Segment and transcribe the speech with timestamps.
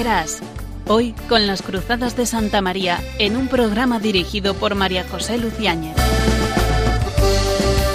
[0.00, 0.38] verás.
[0.88, 5.94] Hoy con las Cruzadas de Santa María en un programa dirigido por María José Luciáñez.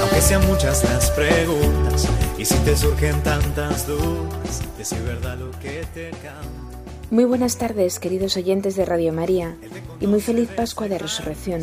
[0.02, 2.08] Aunque sean muchas las preguntas
[2.38, 6.66] y si te surgen tantas dudas, decir verdad lo que te canta.
[7.10, 9.58] Muy buenas tardes, queridos oyentes de Radio María,
[10.00, 11.62] y muy feliz Pascua de Resurrección.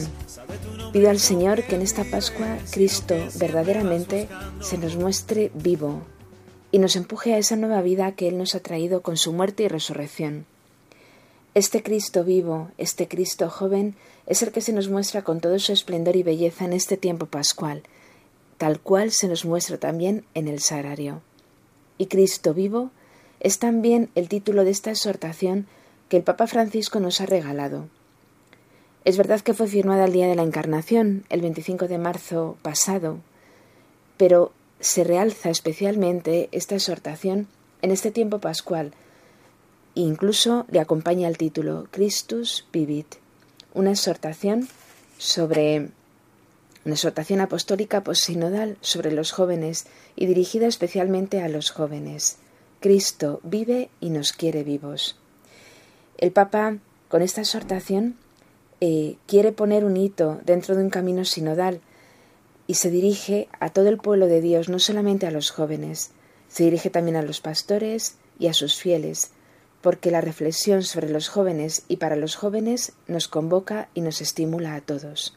[0.92, 4.28] Pido al Señor que en esta Pascua Cristo verdaderamente
[4.60, 6.02] se nos muestre vivo
[6.72, 9.62] y nos empuje a esa nueva vida que Él nos ha traído con su muerte
[9.62, 10.46] y resurrección.
[11.54, 13.94] Este Cristo vivo, este Cristo joven,
[14.26, 17.26] es el que se nos muestra con todo su esplendor y belleza en este tiempo
[17.26, 17.82] pascual,
[18.56, 21.20] tal cual se nos muestra también en el sagrario.
[21.98, 22.90] Y Cristo vivo
[23.38, 25.66] es también el título de esta exhortación
[26.08, 27.88] que el Papa Francisco nos ha regalado.
[29.04, 33.18] Es verdad que fue firmada el día de la Encarnación, el 25 de marzo pasado,
[34.16, 37.46] pero se realza especialmente esta exhortación
[37.82, 38.92] en este tiempo pascual.
[39.94, 43.14] Incluso le acompaña el título Christus Vivit,
[43.74, 44.68] una exhortación
[45.18, 45.90] sobre
[46.84, 52.38] una exhortación apostólica posinodal sobre los jóvenes y dirigida especialmente a los jóvenes.
[52.80, 55.16] Cristo vive y nos quiere vivos.
[56.18, 58.16] El Papa, con esta exhortación,
[58.80, 61.80] eh, quiere poner un hito dentro de un camino sinodal
[62.72, 66.10] y se dirige a todo el pueblo de Dios, no solamente a los jóvenes,
[66.48, 69.30] se dirige también a los pastores y a sus fieles,
[69.82, 74.74] porque la reflexión sobre los jóvenes y para los jóvenes nos convoca y nos estimula
[74.74, 75.36] a todos.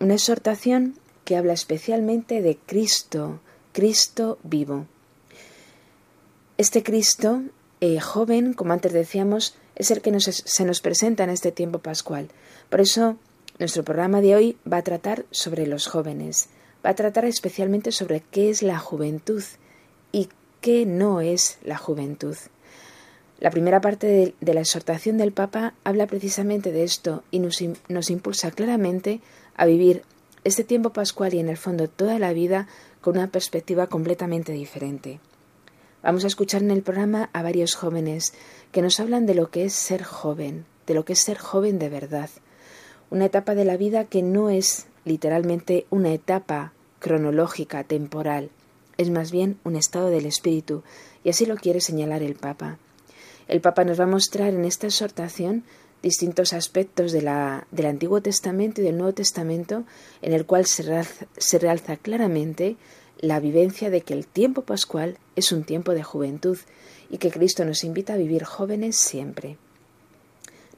[0.00, 3.38] Una exhortación que habla especialmente de Cristo,
[3.72, 4.86] Cristo vivo.
[6.58, 7.42] Este Cristo,
[7.80, 12.30] eh, joven, como antes decíamos, es el que se nos presenta en este tiempo pascual.
[12.68, 13.16] Por eso,
[13.58, 16.48] nuestro programa de hoy va a tratar sobre los jóvenes,
[16.84, 19.42] va a tratar especialmente sobre qué es la juventud
[20.12, 20.28] y
[20.60, 22.36] qué no es la juventud.
[23.38, 28.50] La primera parte de, la exhortación del Papa habla precisamente de esto y nos impulsa
[28.50, 29.20] claramente
[29.56, 30.02] a vivir
[30.44, 32.68] este tiempo pascual y en el fondo toda la vida
[33.00, 35.20] con una perspectiva completamente diferente.
[36.02, 38.32] Vamos a escuchar en el programa a varios jóvenes
[38.70, 41.78] que nos hablan de lo que es ser joven, de lo que es ser joven
[41.78, 42.30] de verdad.
[43.10, 48.50] Una etapa de la vida que no es literalmente una etapa cronológica, temporal,
[48.98, 50.82] es más bien un estado del espíritu,
[51.22, 52.78] y así lo quiere señalar el Papa.
[53.46, 55.62] El Papa nos va a mostrar en esta exhortación
[56.02, 59.84] distintos aspectos de la, del Antiguo Testamento y del Nuevo Testamento
[60.22, 60.84] en el cual se
[61.36, 62.76] se realza claramente
[63.18, 66.58] la vivencia de que el tiempo pascual es un tiempo de juventud
[67.08, 69.56] y que Cristo nos invita a vivir jóvenes siempre.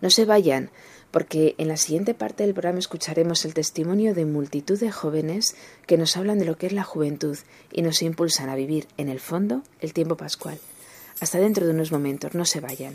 [0.00, 0.70] No se vayan,
[1.10, 5.96] porque en la siguiente parte del programa escucharemos el testimonio de multitud de jóvenes que
[5.96, 7.38] nos hablan de lo que es la juventud
[7.72, 10.58] y nos impulsan a vivir, en el fondo, el tiempo pascual.
[11.20, 12.94] Hasta dentro de unos momentos, no se vayan.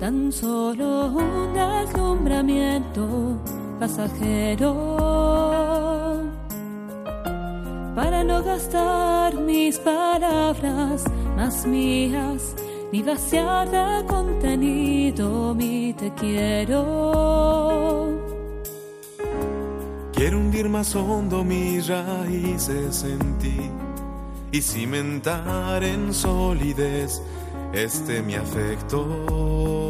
[0.00, 3.38] Tan solo un deslumbramiento
[3.78, 4.72] pasajero.
[7.94, 11.04] Para no gastar mis palabras
[11.36, 12.54] más mías,
[12.90, 18.08] ni vaciar de contenido mi te quiero.
[20.14, 23.70] Quiero hundir más hondo mis raíces en ti
[24.50, 27.20] y cimentar en solidez
[27.72, 29.89] este mi afecto.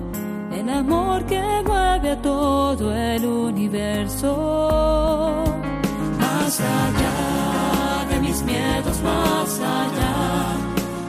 [0.71, 4.33] amor que mueve a todo el universo.
[6.19, 10.55] Más allá de mis miedos, más allá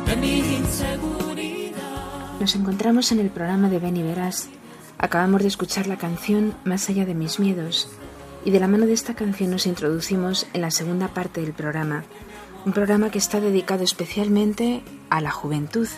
[0.06, 2.40] de mi inseguridad.
[2.40, 4.48] Nos encontramos en el programa de Ben y Verás.
[4.98, 7.88] Acabamos de escuchar la canción Más allá de mis miedos
[8.44, 12.04] y de la mano de esta canción nos introducimos en la segunda parte del programa,
[12.64, 15.88] un programa que está dedicado especialmente a la juventud,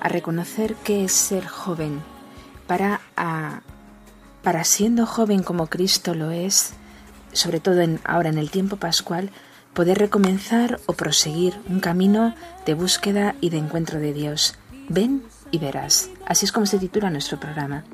[0.00, 2.00] a reconocer qué es ser joven,
[2.72, 3.02] para,
[4.42, 6.72] para siendo joven como Cristo lo es,
[7.34, 9.28] sobre todo ahora en el tiempo pascual,
[9.74, 12.34] poder recomenzar o proseguir un camino
[12.64, 14.54] de búsqueda y de encuentro de Dios.
[14.88, 16.08] Ven y verás.
[16.24, 17.84] Así es como se titula nuestro programa.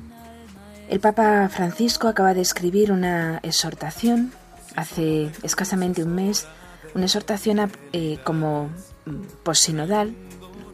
[0.87, 4.31] El Papa Francisco acaba de escribir una exhortación
[4.77, 6.47] hace escasamente un mes,
[6.95, 8.69] una exhortación eh, como
[9.05, 10.15] mm, posinodal,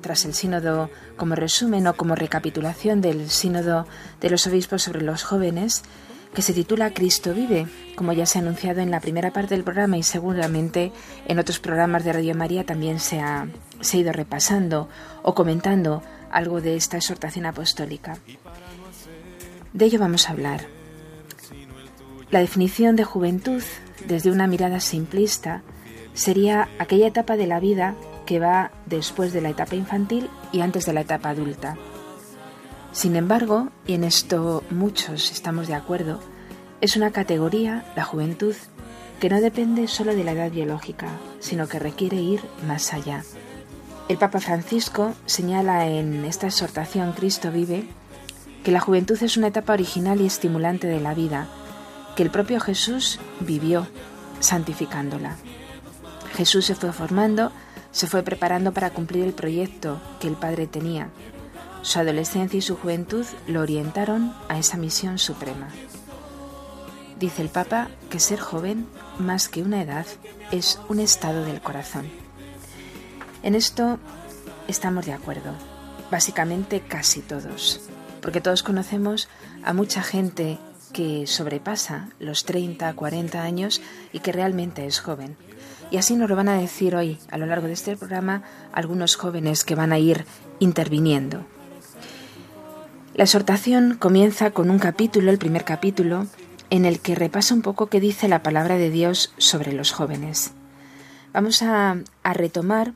[0.05, 3.87] tras el sínodo como resumen o como recapitulación del sínodo
[4.21, 5.81] de los obispos sobre los jóvenes,
[6.31, 7.65] que se titula Cristo vive,
[7.95, 10.91] como ya se ha anunciado en la primera parte del programa y seguramente
[11.27, 13.47] en otros programas de Radio María también se ha,
[13.81, 14.89] se ido repasando
[15.23, 18.19] o comentando algo de esta exhortación apostólica.
[19.73, 20.67] De ello vamos a hablar.
[22.29, 23.63] La definición de juventud,
[24.07, 25.63] desde una mirada simplista,
[26.13, 30.85] sería aquella etapa de la vida que va después de la etapa infantil y antes
[30.85, 31.77] de la etapa adulta.
[32.91, 36.19] Sin embargo, y en esto muchos estamos de acuerdo,
[36.81, 38.55] es una categoría, la juventud,
[39.19, 41.07] que no depende solo de la edad biológica,
[41.39, 43.23] sino que requiere ir más allá.
[44.07, 47.87] El Papa Francisco señala en esta exhortación Cristo vive
[48.63, 51.47] que la juventud es una etapa original y estimulante de la vida,
[52.15, 53.87] que el propio Jesús vivió
[54.39, 55.35] santificándola.
[56.35, 57.51] Jesús se fue formando
[57.95, 61.11] se fue preparando para cumplir el proyecto que el padre tenía.
[61.81, 65.69] Su adolescencia y su juventud lo orientaron a esa misión suprema.
[67.17, 68.85] Dice el Papa que ser joven,
[69.17, 70.05] más que una edad,
[70.51, 72.09] es un estado del corazón.
[73.43, 73.97] En esto
[74.67, 75.53] estamos de acuerdo,
[76.11, 77.79] básicamente casi todos,
[78.21, 79.29] porque todos conocemos
[79.63, 80.57] a mucha gente
[80.91, 83.81] que sobrepasa los 30, 40 años
[84.11, 85.37] y que realmente es joven.
[85.91, 88.43] Y así nos lo van a decir hoy, a lo largo de este programa,
[88.73, 90.25] algunos jóvenes que van a ir
[90.59, 91.45] interviniendo.
[93.13, 96.27] La exhortación comienza con un capítulo, el primer capítulo,
[96.69, 100.51] en el que repasa un poco qué dice la palabra de Dios sobre los jóvenes.
[101.31, 102.93] Vamos a, retomar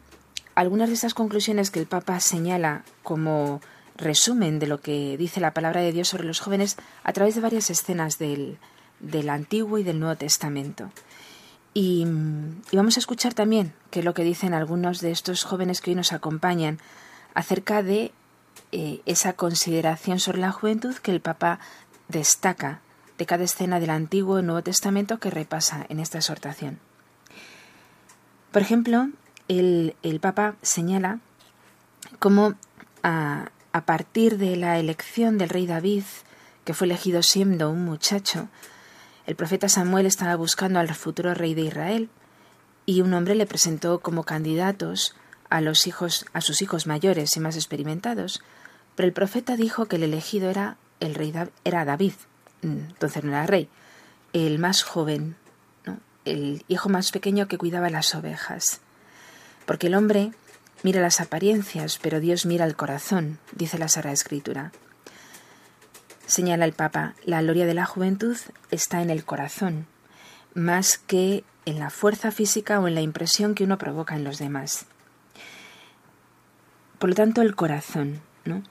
[0.55, 3.61] algunas de esas conclusiones que el Papa señala como
[3.95, 7.41] resumen de lo que dice la palabra de Dios sobre los jóvenes a través de
[7.41, 8.57] varias escenas del,
[8.99, 10.89] del Antiguo y del Nuevo Testamento.
[11.73, 12.05] Y,
[12.73, 15.95] vamos a escuchar también qué es lo que dicen algunos de estos jóvenes que hoy
[15.95, 16.79] nos acompañan
[17.33, 18.11] acerca de
[18.71, 21.59] eh, esa consideración sobre la juventud que el Papa
[22.07, 22.81] destaca
[23.17, 26.79] de cada escena del Antiguo y Nuevo Testamento que repasa en esta exhortación.
[28.51, 29.09] Por ejemplo,
[29.47, 31.19] el, Papa señala
[32.17, 32.55] cómo
[33.03, 36.03] a partir de la elección del rey David,
[36.65, 38.49] que fue elegido siendo un muchacho,
[39.29, 42.09] el profeta Samuel estaba buscando al futuro rey de Israel
[42.87, 45.15] y un hombre le presentó como candidatos
[45.51, 48.41] a los hijos a sus hijos mayores y más experimentados,
[48.95, 51.31] pero el profeta dijo que el elegido era el rey
[51.63, 52.13] era David,
[52.63, 53.69] mm, entonces no era rey,
[54.33, 55.35] el más joven,
[56.25, 58.81] el hijo más pequeño que cuidaba las ovejas.
[59.67, 60.31] Porque el hombre
[60.81, 64.71] mira las apariencias, pero Dios mira el corazón, dice la Sagrada Escritura.
[66.29, 68.37] Señala el Papa, la gloria de la juventud
[68.69, 69.87] está en el corazón,
[70.53, 74.37] más que en la fuerza física o en la impresión que uno provoca en los
[74.37, 74.85] demás.
[76.99, 78.61] Por lo tanto, el corazón, ¿no?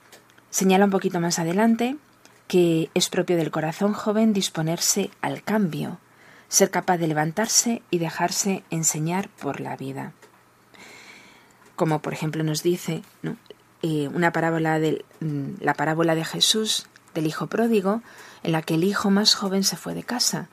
[0.49, 1.97] Señala un poquito más adelante
[2.47, 5.99] que es propio del corazón joven disponerse al cambio,
[6.47, 10.13] ser capaz de levantarse y dejarse enseñar por la vida.
[11.75, 13.01] Como por ejemplo nos dice
[13.81, 16.87] eh, una parábola de mm, la parábola de Jesús
[17.19, 18.01] del hijo pródigo,
[18.43, 20.47] en la que el hijo más joven se fue de casa,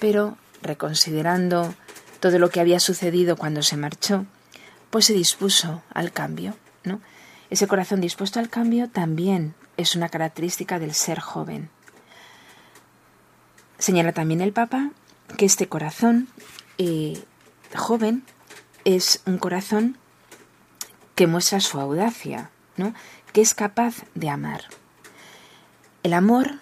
[0.00, 1.74] pero reconsiderando
[2.18, 4.26] todo lo que había sucedido cuando se marchó,
[4.90, 7.00] pues se dispuso al cambio, ¿no?
[7.50, 11.70] Ese corazón dispuesto al cambio también es una característica del ser joven.
[13.78, 14.90] Señala también el Papa
[15.36, 16.28] que este corazón
[16.78, 17.22] eh,
[17.76, 18.24] joven
[18.84, 19.96] es un corazón
[21.14, 22.92] que muestra su audacia, ¿no?
[23.32, 24.64] que es capaz de amar.
[26.02, 26.52] El amor,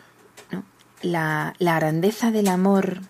[1.02, 3.00] la, grandeza del amor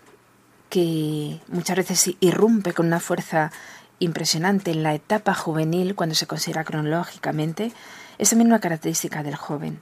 [0.71, 3.53] que muchas veces irrumpe con una fuerza
[3.99, 7.73] impresionante en la etapa juvenil cuando se considera cronológicamente,
[8.19, 9.81] es también una característica del joven.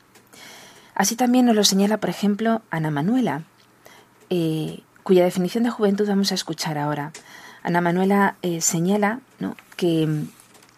[0.94, 3.42] Así también nos lo señala, por ejemplo, Ana Manuela,
[4.30, 7.12] eh, cuya definición de juventud vamos a escuchar ahora.
[7.62, 9.20] Ana Manuela eh, señala
[9.76, 10.28] que mm,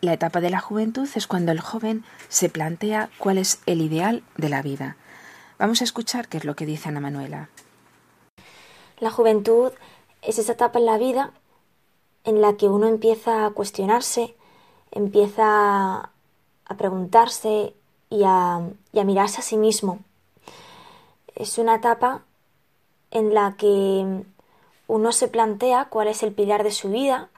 [0.01, 4.23] la etapa de la juventud es cuando el joven se plantea cuál es el ideal
[4.37, 4.97] de la vida.
[5.59, 7.49] Vamos a escuchar qué es lo que dice Ana Manuela.
[8.99, 9.73] La juventud
[10.21, 11.33] es esa etapa en la vida
[12.25, 14.35] en la que uno empieza a cuestionarse,
[14.91, 16.11] empieza
[16.67, 17.73] a preguntarse
[18.11, 18.61] y a,
[18.93, 20.01] mirarse a sí mismo.
[21.35, 22.23] Es una etapa
[23.11, 24.25] en la que
[24.89, 27.31] uno se plantea cuál es el pilar de su vida,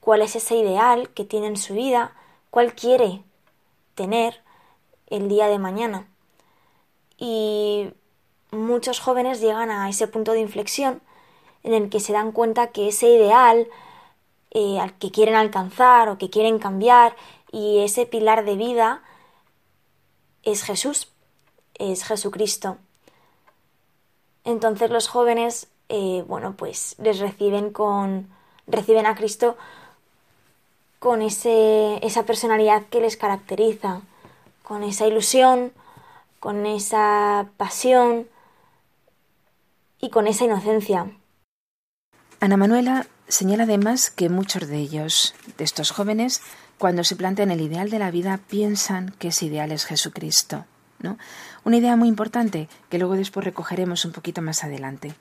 [0.00, 2.12] cuál es ese ideal que tiene en su vida,
[2.50, 3.22] cuál quiere
[3.94, 4.40] tener
[5.08, 6.06] el día de mañana.
[7.18, 7.90] Y
[8.50, 11.02] muchos jóvenes llegan a ese punto de inflexión
[11.62, 13.68] en el que se dan cuenta que ese ideal
[14.50, 17.14] eh, al que quieren alcanzar o que quieren cambiar
[17.52, 19.02] y ese pilar de vida
[20.42, 21.08] es Jesús,
[21.74, 22.78] es Jesucristo.
[24.44, 28.28] Entonces los jóvenes, eh, bueno, pues les reciben con,
[28.66, 29.56] reciben a Cristo
[30.98, 34.00] con ese, esa personalidad que les caracteriza,
[34.62, 35.72] con esa ilusión,
[36.40, 38.28] con esa pasión
[40.00, 41.10] y con esa inocencia.
[42.40, 46.40] Ana Manuela señala además que muchos de ellos, de estos jóvenes,
[46.78, 50.64] cuando se plantean el ideal de la vida, piensan que ese ideal es Jesucristo.
[51.00, 51.18] ¿no?
[51.64, 55.14] Una idea muy importante que luego después recogeremos un poquito más adelante.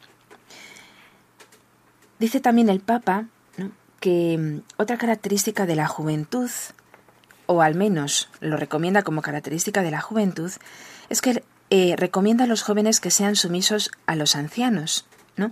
[2.20, 3.26] Dice también el Papa
[4.00, 6.50] que mm, otra característica de la juventud,
[7.46, 10.52] o al menos lo recomienda como característica de la juventud,
[11.10, 15.06] es que eh, recomienda a los jóvenes que sean sumisos a los ancianos.
[15.36, 15.52] ¿no?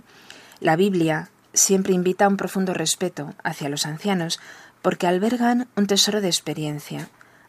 [0.60, 4.40] La Biblia siempre invita a un profundo respeto hacia los ancianos
[4.82, 7.08] porque albergan un tesoro de experiencia.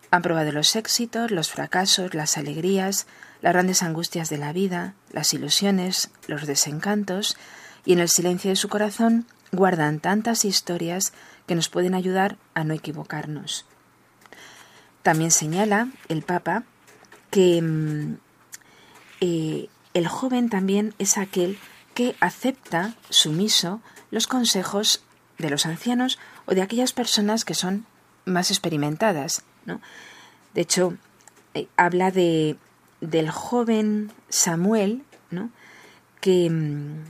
[0.09, 3.07] Han probado los éxitos, los fracasos, las alegrías,
[3.41, 7.37] las grandes angustias de la vida, las ilusiones, los desencantos,
[7.85, 11.13] y en el silencio de su corazón guardan tantas historias
[11.45, 13.65] que nos pueden ayudar a no equivocarnos.
[15.03, 16.63] También señala el Papa
[17.37, 18.17] que mm,
[19.21, 21.59] eh, el joven también es aquel
[21.93, 23.79] que acepta sumiso
[24.09, 25.03] los consejos
[25.37, 26.17] de los ancianos
[26.47, 27.85] o de aquellas personas que son
[28.25, 29.43] más experimentadas.
[29.67, 29.81] ¿no?
[30.55, 30.97] De hecho,
[31.53, 32.57] eh, habla de,
[33.01, 35.51] del joven Samuel, ¿no?
[36.21, 37.03] que, mm,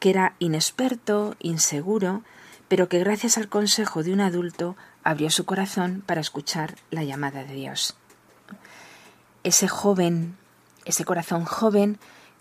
[0.00, 2.24] que era inexperto, inseguro,
[2.66, 7.44] pero que gracias al consejo de un adulto abrió su corazón para escuchar la llamada
[7.44, 7.96] de Dios.
[9.44, 10.36] Ese joven,
[10.84, 11.98] ese corazón joven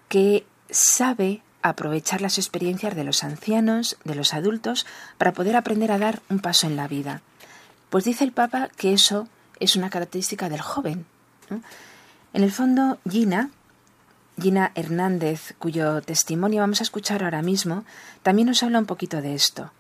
[0.10, 4.86] que sabe aprovechar las experiencias de los ancianos, de los adultos,
[5.18, 7.22] para poder aprender a dar un paso en la vida.
[7.89, 9.27] Pues dice el Papa que eso
[9.60, 11.06] es una característica del joven.
[12.34, 13.50] En el fondo, Gina,
[14.39, 17.86] Gina Hernández, cuyo testimonio vamos a escuchar ahora mismo,
[18.24, 19.72] también nos habla un poquito de esto.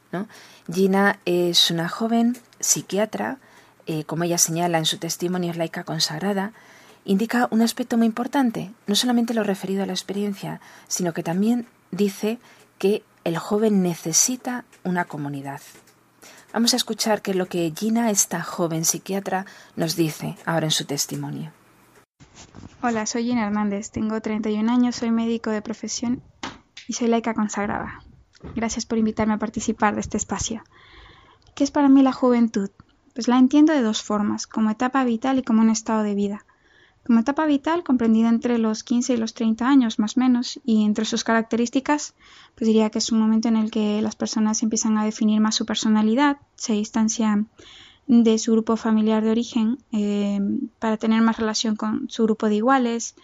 [0.71, 3.37] Gina es una joven psiquiatra,
[3.85, 6.53] eh, como ella señala en su testimonio, es laica consagrada,
[7.07, 10.59] indica un aspecto muy importante, no solamente lo referido a la experiencia,
[10.89, 12.37] sino que también dice
[12.77, 15.61] que el joven necesita una comunidad.
[16.51, 19.45] Vamos a escuchar qué es lo que Gina, esta joven psiquiatra,
[19.77, 21.53] nos dice ahora en su testimonio.
[22.81, 26.21] Hola, soy Gina Hernández, tengo 31 años, soy médico de profesión
[26.89, 28.03] y soy laica consagrada.
[28.53, 30.61] Gracias por invitarme a participar de este espacio.
[31.55, 32.69] ¿Qué es para mí la juventud?
[33.15, 36.45] Pues la entiendo de dos formas, como etapa vital y como un estado de vida.
[37.07, 40.83] Como etapa vital, comprendida entre los 15 y los 30 años más o menos, y
[40.83, 42.15] entre sus características,
[42.53, 45.55] pues diría que es un momento en el que las personas empiezan a definir más
[45.55, 47.47] su personalidad, se distancian
[48.07, 50.41] de su grupo familiar de origen eh,
[50.79, 53.15] para tener más relación con su grupo de iguales.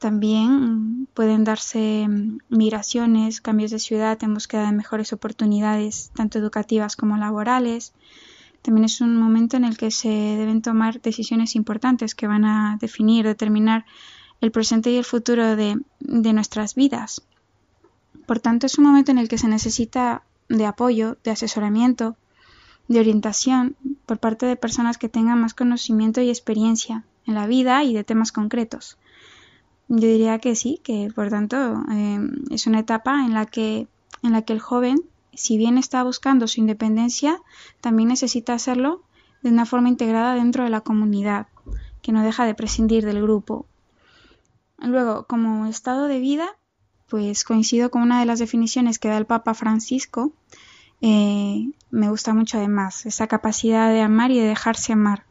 [0.00, 2.08] También pueden darse
[2.48, 7.92] migraciones, cambios de ciudad en búsqueda de mejores oportunidades, tanto educativas como laborales.
[8.62, 12.76] También es un momento en el que se deben tomar decisiones importantes que van a
[12.80, 13.86] definir, determinar
[14.40, 17.22] el presente y el futuro de, nuestras vidas.
[18.26, 22.16] Por tanto, es un momento en el que se necesita de apoyo, de asesoramiento,
[22.88, 23.76] de orientación
[24.06, 28.04] por parte de personas que tengan más conocimiento y experiencia en la vida y de
[28.04, 28.98] temas concretos.
[29.88, 32.18] Yo diría que sí, que por tanto eh,
[32.50, 33.88] es una etapa en la que
[34.22, 35.02] en la que el joven
[35.40, 37.40] si bien está buscando su independencia,
[37.80, 39.02] también necesita hacerlo
[39.42, 41.46] de una forma integrada dentro de la comunidad,
[42.02, 43.64] que no deja de prescindir del grupo.
[44.76, 46.46] Luego, como estado de vida,
[47.08, 50.34] pues coincido con una de las definiciones que da el Papa Francisco.
[51.00, 55.24] Eh, me gusta mucho además esa capacidad de amar y de dejarse amar,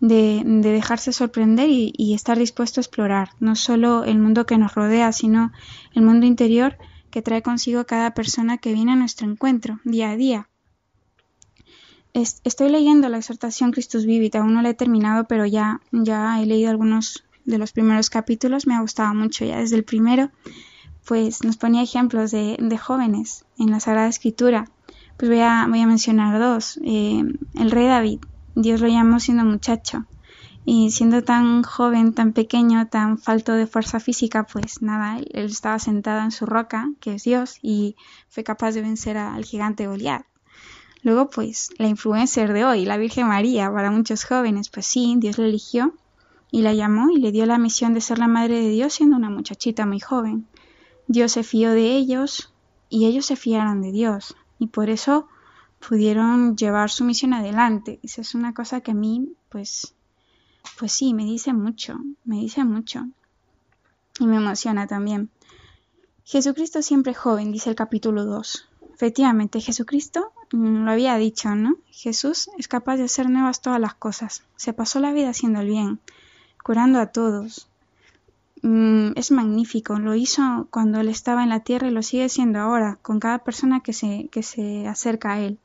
[0.00, 4.74] de, dejarse sorprender y, y, estar dispuesto a explorar no solo el mundo que nos
[4.74, 5.52] rodea, sino
[5.94, 6.76] el mundo interior
[7.10, 10.48] que trae consigo cada persona que viene a nuestro encuentro día a día.
[12.12, 16.46] estoy leyendo la exhortación Christus Vivit, aún no la he terminado, pero ya, ya he
[16.46, 20.30] leído algunos de los primeros capítulos, me ha gustado mucho ya desde el primero,
[21.06, 24.66] pues nos ponía ejemplos de, jóvenes en la Sagrada Escritura.
[25.16, 26.78] Pues voy a, voy a mencionar dos.
[26.84, 27.24] Eh,
[27.58, 28.20] el rey David,
[28.54, 30.04] Dios lo llamó siendo muchacho,
[30.70, 35.78] y siendo tan joven, tan pequeño, tan falto de fuerza física, pues nada, él, estaba
[35.78, 37.96] sentado en su roca, que es Dios, y
[38.28, 40.26] fue capaz de vencer al gigante Goliat.
[41.02, 45.38] Luego, pues, la influencer de hoy, la Virgen María, para muchos jóvenes, pues sí, Dios
[45.38, 45.94] la eligió
[46.50, 49.16] y la llamó y le dio la misión de ser la madre de Dios siendo
[49.16, 50.46] una muchachita muy joven.
[51.06, 52.52] Dios se fió de ellos
[52.90, 55.28] y ellos se fiaron de Dios y por eso
[55.78, 58.00] pudieron llevar su misión adelante.
[58.02, 59.94] Esa es una cosa que a mí, pues,
[60.78, 63.06] pues sí, me dice mucho, me dice mucho.
[64.20, 65.30] Y me emociona también.
[66.24, 68.68] Jesucristo siempre joven, dice el capítulo 2.
[68.94, 71.76] Efectivamente, Jesucristo mm, lo había dicho, ¿no?
[71.90, 74.42] Jesús es capaz de hacer nuevas todas las cosas.
[74.56, 76.00] Se pasó la vida haciendo el bien,
[76.62, 77.68] curando a todos.
[78.62, 82.58] Mm, es magnífico, lo hizo cuando él estaba en la tierra y lo sigue siendo
[82.58, 85.58] ahora, con cada persona que se, que se acerca a él.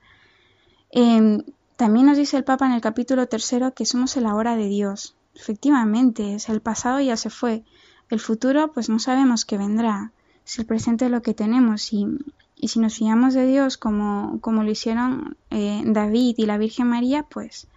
[0.92, 1.44] Em,
[1.84, 5.18] también nos dice el Papa en el capítulo tercero que somos el ahora de Dios.
[5.36, 7.66] Efectivamente, es el pasado ya se fue.
[8.10, 10.14] El futuro, pues no sabemos qué vendrá.
[10.46, 11.92] Es el presente lo que tenemos.
[11.92, 12.08] Y,
[12.56, 16.88] y si nos fiamos de Dios como, como lo hicieron eh, David y la Virgen
[16.88, 17.68] María, pues,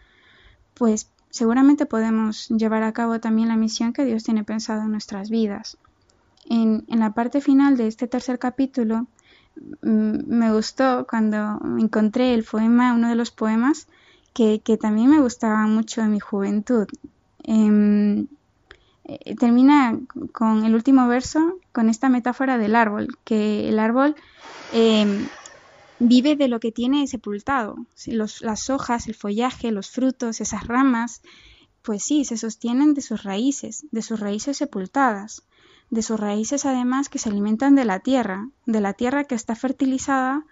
[0.74, 5.30] pues seguramente podemos llevar a cabo también la misión que Dios tiene pensado en nuestras
[5.30, 5.78] vidas.
[6.48, 9.08] En, en la parte final de este tercer capítulo
[9.82, 13.88] me gustó cuando encontré el poema, uno de los poemas
[14.32, 16.86] que, también me gustaba mucho en mi juventud.
[17.44, 18.26] Em,
[19.04, 19.98] eh, termina
[20.32, 24.14] con el último verso con esta metáfora del árbol, que el árbol
[24.72, 25.26] em,
[26.00, 31.22] vive de lo que tiene sepultado, las hojas, el follaje, los frutos, esas ramas,
[31.82, 35.44] pues sí, se sostienen de sus raíces, de sus raíces sepultadas
[35.90, 39.54] de sus raíces además que se alimentan de la tierra, de la tierra que está
[39.54, 40.44] fertilizada,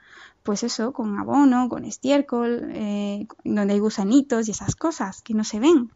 [0.42, 5.42] pues eso, con abono, con estiércol, eh, donde hay gusanitos y esas cosas que no
[5.42, 5.90] se ven.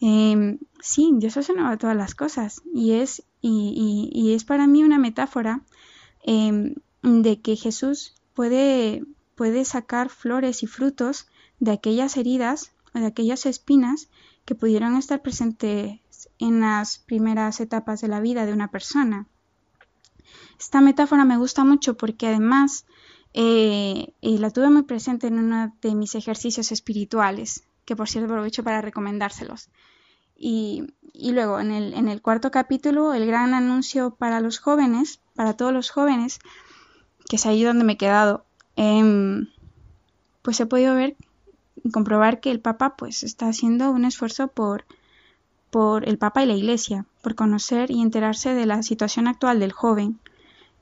[0.00, 5.62] Eh, sí, Dios nueva todas las cosas y es, y, es para mí una metáfora
[6.24, 9.04] em, de que Jesús puede,
[9.34, 11.28] puede sacar flores y frutos
[11.60, 14.08] de aquellas heridas, de aquellas espinas
[14.44, 16.00] que pudieron estar presentes
[16.38, 19.26] en las primeras etapas de la vida de una persona.
[20.58, 22.86] Esta metáfora me gusta mucho porque además
[23.36, 28.32] eh, y la tuve muy presente en uno de mis ejercicios espirituales, que por cierto
[28.32, 29.68] aprovecho para recomendárselos.
[30.36, 35.90] Y, luego en el, cuarto capítulo, el gran anuncio para los jóvenes, para todos los
[35.90, 36.38] jóvenes,
[37.28, 38.44] que es ahí donde me he quedado,
[38.76, 39.48] em,
[40.42, 41.16] pues he podido ver
[41.82, 44.84] y comprobar que el Papa pues está haciendo un esfuerzo por
[45.74, 49.72] por el Papa y la Iglesia, por conocer y enterarse de la situación actual del
[49.72, 50.20] joven.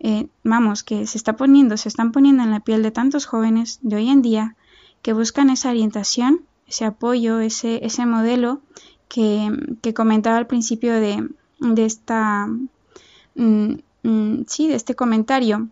[0.00, 3.78] Eh, vamos, que se está poniendo, se están poniendo en la piel de tantos jóvenes
[3.80, 4.54] de hoy en día
[5.00, 8.60] que buscan esa orientación, ese apoyo, ese, modelo
[9.08, 9.50] que,
[9.96, 11.26] comentaba al principio de,
[11.58, 12.48] de esta
[13.34, 15.68] mm, mm, sí, de este comentario.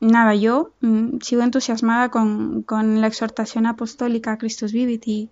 [0.00, 5.30] Nada, yo mm, sigo entusiasmada con, con, la exhortación apostólica Christus Vivit y,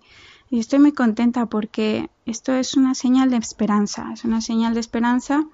[0.51, 4.81] y estoy muy contenta porque esto es una señal de esperanza, es una señal de
[4.81, 5.45] esperanza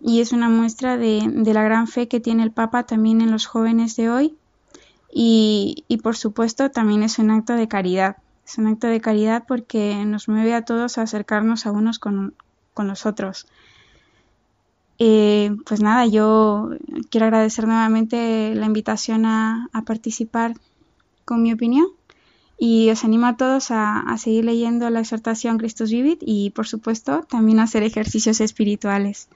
[0.00, 3.46] y es una muestra de, la gran fe que tiene el Papa también en los
[3.46, 4.36] jóvenes de hoy
[5.10, 10.04] y, por supuesto también es un acto de caridad, es un acto de caridad porque
[10.04, 12.34] nos mueve a todos a acercarnos a unos con,
[12.76, 13.46] los otros.
[14.98, 16.70] Eh, pues nada, yo
[17.08, 20.54] quiero agradecer nuevamente la invitación a participar
[21.24, 21.86] con mi opinión
[22.58, 27.24] y os animo a todos a, seguir leyendo la exhortación Christus Vivit y, por supuesto,
[27.30, 29.28] también a hacer ejercicios espirituales.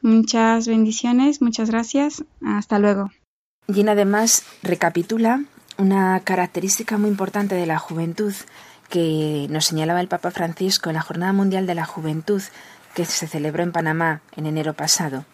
[0.00, 2.24] Muchas bendiciones, muchas gracias.
[2.40, 3.10] Hasta luego.
[3.72, 5.44] Gina además recapitula
[5.76, 8.32] una característica muy importante de la juventud
[8.88, 12.42] que nos señalaba el Papa Francisco en la Jornada Mundial de la Juventud
[12.94, 15.24] que se celebró en Panamá en enero pasado,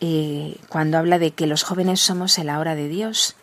[0.00, 3.36] eh, cuando habla de que los jóvenes somos el ahora de Dios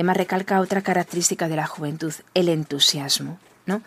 [0.00, 3.38] además recalca otra característica de la juventud, el entusiasmo.
[3.66, 3.82] ¿no?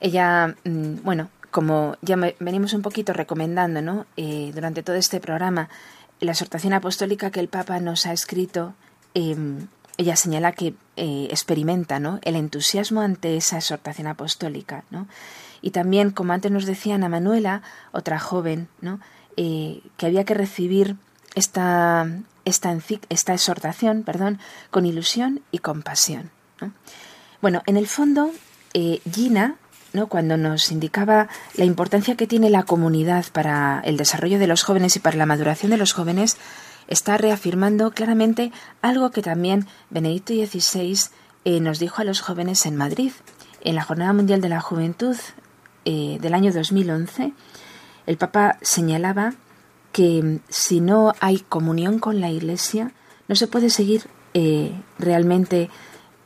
[0.00, 4.06] Ella, mm, bueno, como ya venimos un poquito recomendando ¿no?
[4.16, 5.68] Eh, durante todo este programa,
[6.20, 8.74] la exhortación apostólica que el Papa nos ha escrito,
[9.14, 12.18] em, ella señala que eh, experimenta ¿no?
[12.22, 14.84] el entusiasmo ante esa exhortación apostólica.
[14.90, 15.06] ¿no?
[15.62, 19.00] Y también, como antes nos decía Ana Manuela, otra joven, ¿no?
[19.38, 20.96] Eh, que había que recibir
[21.36, 22.08] esta,
[22.44, 22.76] esta,
[23.08, 24.40] esta exhortación perdón,
[24.72, 26.30] con ilusión y compasión.
[27.40, 28.32] Bueno, en el fondo,
[29.12, 29.56] Gina
[30.04, 34.94] cuando nos indicaba la importancia que tiene la comunidad para el desarrollo de los jóvenes
[34.96, 36.36] y para la maduración de los jóvenes,
[36.86, 40.98] está reafirmando claramente algo que también Benedicto XVI
[41.44, 43.12] eh, nos dijo a los jóvenes en Madrid.
[43.62, 45.16] En la Jornada Mundial de la Juventud
[45.86, 47.32] eh, del año 2011,
[48.06, 49.32] el Papa señalaba
[49.96, 52.92] que si no hay comunión con la Iglesia,
[53.28, 54.02] no se puede seguir
[54.34, 55.70] eh, realmente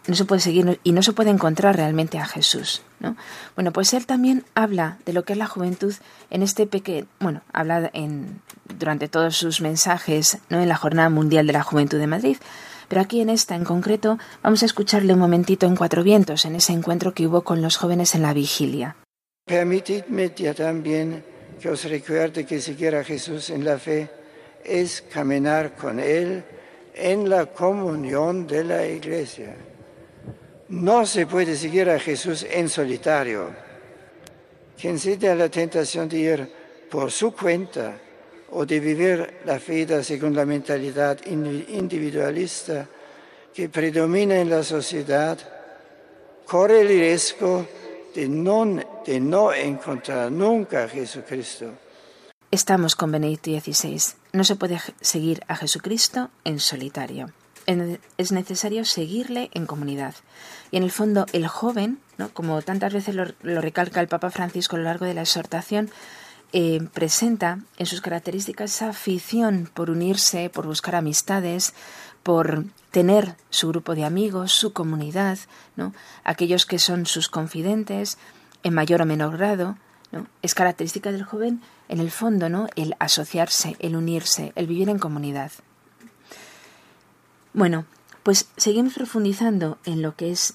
[0.08, 2.82] no se puede seguir y no se puede encontrar realmente a Jesús.
[2.98, 3.16] ¿no?
[3.54, 5.94] Bueno, pues él también habla de lo que es la juventud
[6.30, 8.40] en este pequeño, bueno, habla en,
[8.76, 10.60] durante todos sus mensajes ¿no?
[10.60, 12.38] en la Jornada Mundial de la Juventud de Madrid,
[12.88, 16.56] pero aquí en esta en concreto vamos a escucharle un momentito en Cuatro Vientos, en
[16.56, 18.96] ese encuentro que hubo con los jóvenes en la vigilia.
[19.44, 21.22] Permitidme también
[21.60, 24.08] que os recuerde que seguir a Jesús en la fe
[24.64, 26.42] es caminar con Él
[26.94, 29.54] en la comunión de la Iglesia
[30.70, 33.48] no se puede seguir a Jesús en solitario.
[34.80, 36.52] Quien cede a la tentación de ir
[36.88, 37.98] por su cuenta
[38.52, 42.88] o de vivir la fe según la mentalidad individualista
[43.52, 45.38] que predomina en la sociedad,
[46.46, 47.66] corre el riesgo
[48.14, 48.64] de no,
[49.18, 51.72] no encontrar nunca a Jesucristo.
[52.50, 54.14] Estamos con Benedicto XVI.
[54.32, 57.32] No se puede seguir a Jesucristo en solitario
[58.16, 60.14] es necesario seguirle en comunidad.
[60.70, 62.00] Y en el fondo, el joven,
[62.32, 63.26] como tantas veces lo,
[63.60, 65.90] recalca el Papa Francisco a lo largo de la exhortación,
[66.52, 71.74] eh, presenta en sus características esa afición por unirse, por buscar amistades,
[72.24, 75.38] por tener su grupo de amigos, su comunidad,
[76.24, 78.18] aquellos que son sus confidentes,
[78.62, 79.76] en mayor o menor grado.
[80.42, 82.68] Es característica del joven, en el fondo, ¿no?
[82.76, 85.52] el asociarse, el unirse, el vivir en comunidad.
[87.52, 87.84] Bueno,
[88.22, 90.54] pues seguimos profundizando en lo que es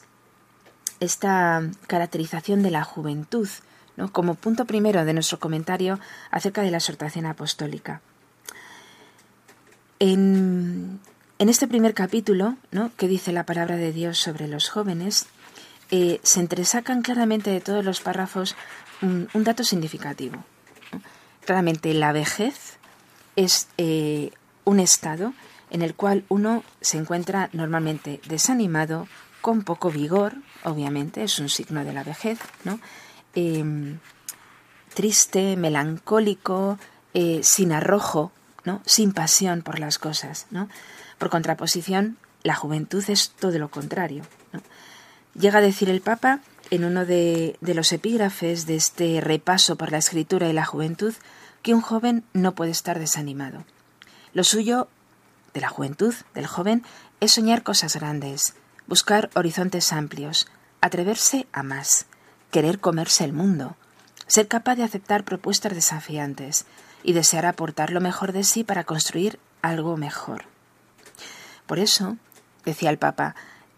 [0.99, 3.49] esta caracterización de la juventud,
[3.97, 4.11] ¿no?
[4.11, 5.99] como punto primero de nuestro comentario
[6.31, 8.01] acerca de la exhortación apostólica.
[9.99, 10.99] En,
[11.37, 12.91] este primer capítulo, ¿no?
[12.97, 15.27] que dice la palabra de Dios sobre los jóvenes,
[15.91, 18.55] eh, se entresacan claramente de todos los párrafos
[19.01, 20.43] un, dato significativo.
[21.45, 22.77] Claramente la vejez
[23.35, 24.31] es eh,
[24.63, 25.33] un estado
[25.69, 29.07] en el cual uno se encuentra normalmente desanimado,
[29.41, 32.79] con poco vigor, obviamente, es un signo de la vejez, ¿no?
[33.35, 33.99] Em,
[34.95, 36.79] triste, melancólico,
[37.13, 38.31] eh, sin arrojo,
[38.87, 40.47] sin pasión por las cosas.
[41.19, 44.23] Por contraposición, la juventud es todo lo contrario.
[45.37, 46.39] Llega a decir el Papa
[46.71, 51.13] en uno de, de los epígrafes de este repaso por la escritura y la juventud
[51.61, 53.65] que un joven no puede estar desanimado.
[54.33, 54.87] Lo suyo
[55.53, 56.83] de la juventud, del joven,
[57.19, 58.55] es soñar cosas grandes,
[58.87, 60.47] buscar horizontes amplios,
[60.81, 62.05] atreverse a más,
[62.51, 63.75] querer comerse el mundo,
[64.27, 66.65] ser capaz de aceptar propuestas desafiantes
[67.03, 70.45] y desear aportar lo mejor de sí para construir algo mejor.
[71.65, 72.17] Por eso,
[72.65, 73.35] decía el Papa,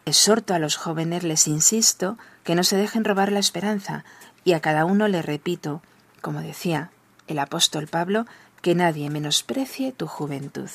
[0.08, 4.06] exhorto a los jóvenes, les insisto, que no se dejen robar la esperanza,
[4.46, 5.82] y a cada uno le repito,
[6.22, 6.92] como decía
[7.28, 8.26] el apóstol Pablo,
[8.62, 10.70] que nadie menosprecie tu juventud.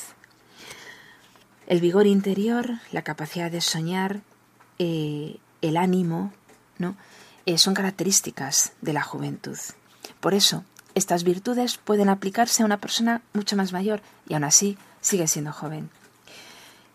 [1.65, 4.21] El vigor interior, la capacidad de soñar,
[4.77, 6.31] eh, el ánimo,
[6.77, 6.95] ¿no?
[7.47, 9.57] Eh, son características de la juventud.
[10.19, 14.77] Por eso, estas virtudes pueden aplicarse a una persona mucho más mayor y aún así
[15.01, 15.89] sigue siendo joven.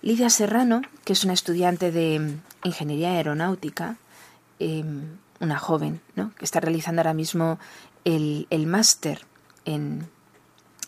[0.03, 3.97] Lidia Serrano, que es una estudiante de ingeniería aeronáutica,
[4.59, 6.35] em, una joven, ¿no?
[6.35, 7.59] que está realizando ahora mismo
[8.05, 9.27] el, máster
[9.65, 10.09] en,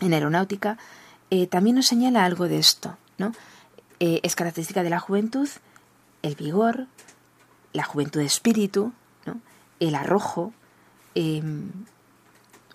[0.01, 0.79] aeronáutica,
[1.31, 3.33] eh, también nos señala algo de esto, ¿no?
[4.01, 5.49] Eh, es característica de la juventud
[6.23, 6.87] el vigor,
[7.73, 8.93] la juventud de espíritu,
[9.79, 10.53] el arrojo,
[11.15, 11.71] em,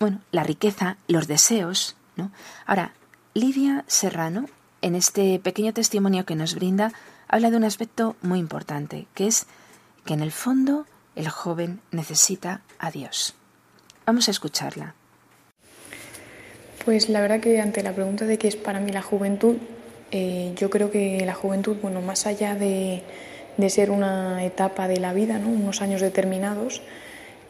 [0.00, 1.96] bueno, la riqueza, los deseos.
[2.16, 2.32] ¿no?
[2.66, 2.92] Ahora,
[3.32, 4.46] Lidia Serrano,
[4.82, 6.92] en este pequeño testimonio que nos brinda,
[7.28, 9.46] habla de un aspecto muy importante, que es
[10.04, 13.34] que en el fondo el joven necesita a Dios.
[14.04, 14.94] Vamos a escucharla.
[16.84, 19.56] Pues la verdad que ante la pregunta de qué es para mí la juventud,
[20.12, 23.02] eh, yo creo que la juventud, bueno, más allá de,
[23.68, 25.48] ser una etapa de la vida, ¿no?
[25.48, 26.82] unos años determinados,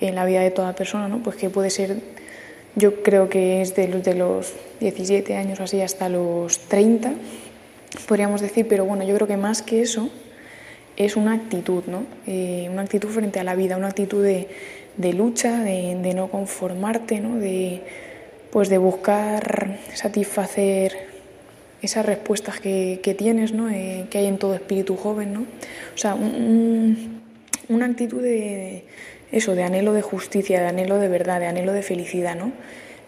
[0.00, 1.22] en la vida de toda persona, ¿no?
[1.22, 2.00] Pues que puede ser,
[2.76, 7.14] yo creo que es de los, de los 17 años así hasta los 30,
[8.06, 10.10] podríamos decir, pero bueno, yo creo que más que eso
[10.96, 12.04] es una actitud, ¿no?
[12.26, 14.48] Eh, una actitud frente a la vida, una actitud de,
[14.96, 17.36] de lucha, de, de, no conformarte, ¿no?
[17.36, 17.80] De,
[18.50, 21.16] pues de buscar satisfacer
[21.82, 23.70] esas respuestas que, que tienes, ¿no?
[23.70, 25.40] Eh, que hay en todo espíritu joven, ¿no?
[25.40, 27.22] O sea, un,
[27.68, 28.84] una actitud de,
[29.32, 32.52] eso, de anhelo de justicia, de anhelo de verdad, de anhelo de felicidad, ¿no?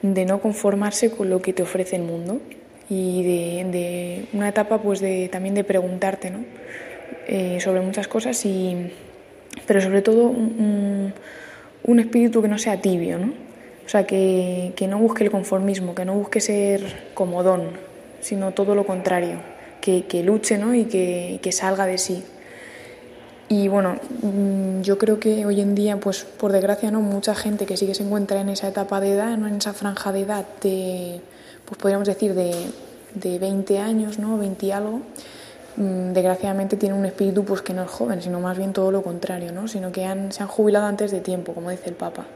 [0.03, 2.41] De no conformarse con lo que te ofrece el mundo
[2.89, 6.45] y de, una etapa, pues, de también de preguntarte, ¿no?
[7.27, 8.91] Eh, sobre muchas cosas y,
[9.67, 11.13] pero sobre todo un,
[11.85, 13.33] un espíritu que no sea tibio, ¿no?
[13.89, 17.71] O sea, que, que, no busque el conformismo, que no busque ser comodón,
[18.21, 19.41] sino todo lo contrario,
[19.81, 20.75] que, que luche ¿no?
[20.75, 22.23] y que, que, salga de sí.
[23.49, 27.01] Y bueno, mm, yo creo que hoy en día, pues por desgracia, ¿no?
[27.01, 29.47] mucha gente que sí que se encuentra en esa etapa de edad, ¿no?
[29.47, 31.21] en esa franja de edad de,
[31.65, 32.53] pues podríamos decir, de,
[33.15, 34.37] de 20 años, ¿no?
[34.39, 35.01] 20 y algo,
[35.77, 39.03] mm, desgraciadamente tiene un espíritu pues que no es joven, sino más bien todo lo
[39.03, 39.69] contrario, ¿no?
[39.69, 42.27] sino que han, se han jubilado antes de tiempo, como dice el Papa.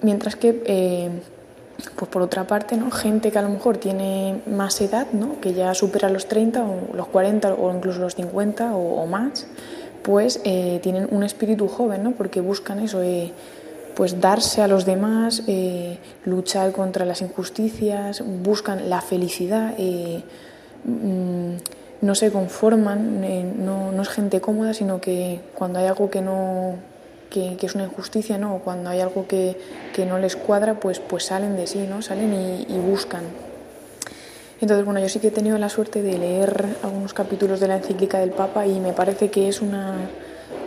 [0.00, 1.10] Mientras que, eh,
[1.96, 2.90] pues por otra parte, ¿no?
[2.90, 5.40] gente que a lo mejor tiene más edad, ¿no?
[5.40, 9.46] que ya supera los 30 o los 40 o incluso los 50 o, o más,
[10.02, 12.12] pues eh, tienen un espíritu joven, ¿no?
[12.12, 13.32] porque buscan eso, eh,
[13.94, 19.74] pues darse a los demás, eh, luchar contra las injusticias, buscan la felicidad,
[20.84, 21.56] mmm,
[22.00, 23.20] no se conforman,
[23.64, 26.76] no, no es gente cómoda, sino que cuando hay algo que no
[27.28, 28.58] que, que, es una injusticia, ¿no?
[28.58, 29.56] Cuando hay algo que,
[29.94, 32.02] que, no les cuadra, pues, pues salen de sí, ¿no?
[32.02, 33.24] Salen y, y, buscan.
[34.60, 37.76] Entonces, bueno, yo sí que he tenido la suerte de leer algunos capítulos de la
[37.76, 39.94] encíclica del Papa y me parece que es una,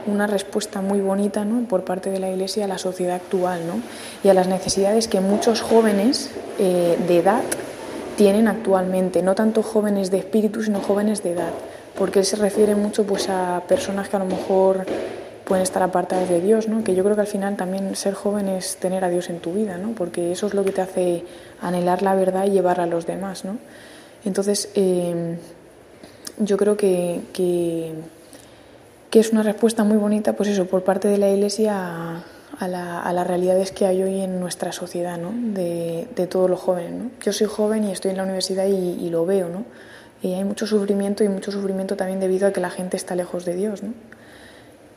[0.07, 1.67] una respuesta muy bonita, ¿no?
[1.67, 3.81] Por parte de la Iglesia a la sociedad actual, ¿no?
[4.23, 7.43] Y a las necesidades que muchos jóvenes eh, de edad
[8.15, 11.51] tienen actualmente, no tanto jóvenes de espíritu, sino jóvenes de edad,
[11.97, 14.85] porque él se refiere mucho pues a personas que a lo mejor
[15.45, 16.83] pueden estar apartadas de Dios, ¿no?
[16.83, 19.53] que yo creo que al final también ser joven es tener a Dios en tu
[19.53, 19.91] vida, ¿no?
[19.91, 21.25] porque eso es lo que te hace
[21.61, 23.45] anhelar la verdad y llevarla a los demás.
[23.45, 23.57] ¿no?
[24.25, 25.37] Entonces, eh,
[26.37, 27.93] yo creo que, que,
[29.09, 32.23] que, es una respuesta muy bonita, pues eso, por parte de la Iglesia a,
[32.59, 35.31] a, la, a las realidades que hay hoy en nuestra sociedad, ¿no?
[35.53, 36.91] de, de todos los jóvenes.
[36.91, 37.11] ¿no?
[37.21, 39.65] Yo soy joven y estoy en la universidad y, y lo veo, ¿no?
[40.23, 43.43] Y hay mucho sufrimiento y mucho sufrimiento también debido a que la gente está lejos
[43.43, 43.93] de Dios, ¿no?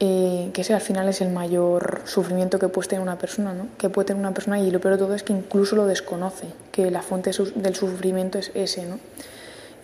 [0.01, 3.69] Eh, que ese al final es el mayor sufrimiento que puede tener una persona, ¿no?
[3.79, 6.49] que puede tener una persona y lo peor de todo es que incluso lo desconoce,
[6.73, 8.87] que la fuente del sufrimiento es ese.
[8.87, 8.99] ¿no?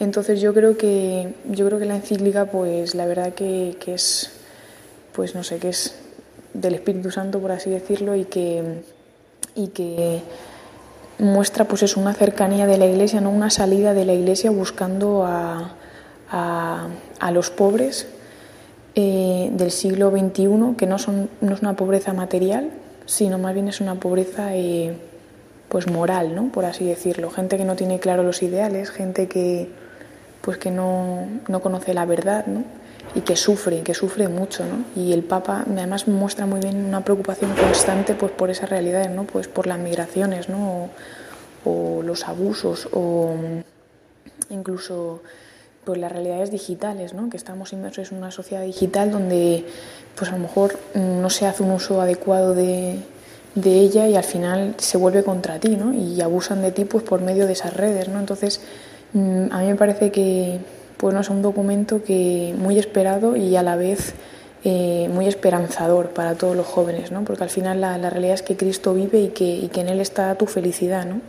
[0.01, 4.33] Entonces yo creo que yo creo que la encíclica, pues la verdad que, que es,
[5.13, 5.95] pues no sé, que es
[6.55, 8.83] del Espíritu Santo, por así decirlo, y que,
[9.55, 10.23] y que
[11.19, 15.25] muestra pues es una cercanía de la Iglesia, no una salida de la Iglesia buscando
[15.25, 15.77] a,
[16.31, 16.89] a,
[17.21, 18.09] a los pobres
[18.95, 22.71] eh, del siglo XXI, que no, son, no es una pobreza material,
[23.07, 24.97] sino más bien es una pobreza eh,
[25.69, 26.51] pues moral, ¿no?
[26.51, 27.31] por así decirlo.
[27.31, 29.69] Gente que no tiene claro los ideales, gente que,
[30.41, 32.65] pues que no, no conoce la verdad ¿no?
[33.15, 34.65] y que sufre, que sufre mucho.
[34.65, 34.85] ¿no?
[35.01, 39.25] Y el Papa además muestra muy bien una preocupación constante pues, por esas realidades, ¿no?
[39.25, 40.91] pues por las migraciones ¿no?
[41.65, 43.35] o, o los abusos o
[44.51, 45.23] incluso
[45.85, 47.31] pues las realidades digitales, ¿no?
[47.31, 49.65] que estamos inmersos en una sociedad digital donde
[50.15, 52.97] pues a lo mejor no se hace un uso adecuado de,
[53.55, 55.95] de ella y al final se vuelve contra ti ¿no?
[55.95, 58.09] y abusan de ti pues por medio de esas redes.
[58.09, 58.19] ¿no?
[58.19, 58.61] Entonces
[59.15, 60.59] mm, a mí me parece que
[60.97, 64.15] pues, no es un documento que muy esperado y a la vez
[64.65, 67.25] eh, muy esperanzador para todos los jóvenes, ¿no?
[67.25, 69.89] porque al final la, la realidad es que Cristo vive y que, y que en
[69.89, 71.07] Él está tu felicidad.
[71.07, 71.23] ¿no?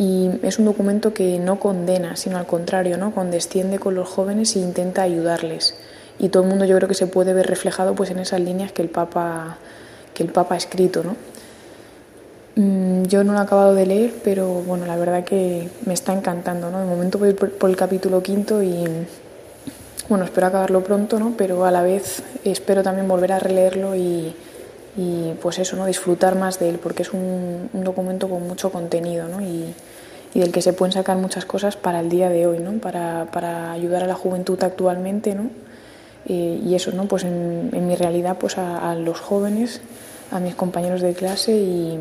[0.00, 3.14] Y es un documento que no condena, sino al contrario, ¿no?
[3.14, 5.74] condesciende con los jóvenes e intenta ayudarles.
[6.18, 8.72] Y todo el mundo yo creo que se puede ver reflejado pues, en esas líneas
[8.72, 9.58] que el Papa,
[10.14, 11.04] que el Papa ha escrito.
[11.04, 11.16] ¿no?
[12.56, 16.14] Mm, yo no lo he acabado de leer, pero bueno, la verdad que me está
[16.14, 16.70] encantando.
[16.70, 16.78] ¿no?
[16.78, 18.86] De momento voy por, el capítulo quinto y
[20.08, 21.34] bueno, espero acabarlo pronto, ¿no?
[21.36, 24.34] pero a la vez espero también volver a releerlo y,
[24.96, 25.86] y pues eso, ¿no?
[25.86, 29.40] disfrutar más de él, porque es un, un documento con mucho contenido ¿no?
[29.40, 29.74] y,
[30.34, 32.72] y, del que se pueden sacar muchas cosas para el día de hoy, ¿no?
[32.80, 35.34] para, para ayudar a la juventud actualmente.
[35.34, 35.50] ¿no?
[36.26, 37.06] Eh, y eso, ¿no?
[37.06, 39.80] pues en, en mi realidad, pues a, a, los jóvenes,
[40.30, 41.98] a mis compañeros de clase y,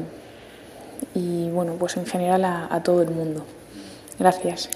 [1.15, 3.45] y bueno, pues en general a, a todo el mundo.
[4.17, 4.69] Gracias.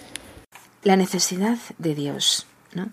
[0.84, 2.46] La necesidad de Dios.
[2.74, 2.90] ¿no?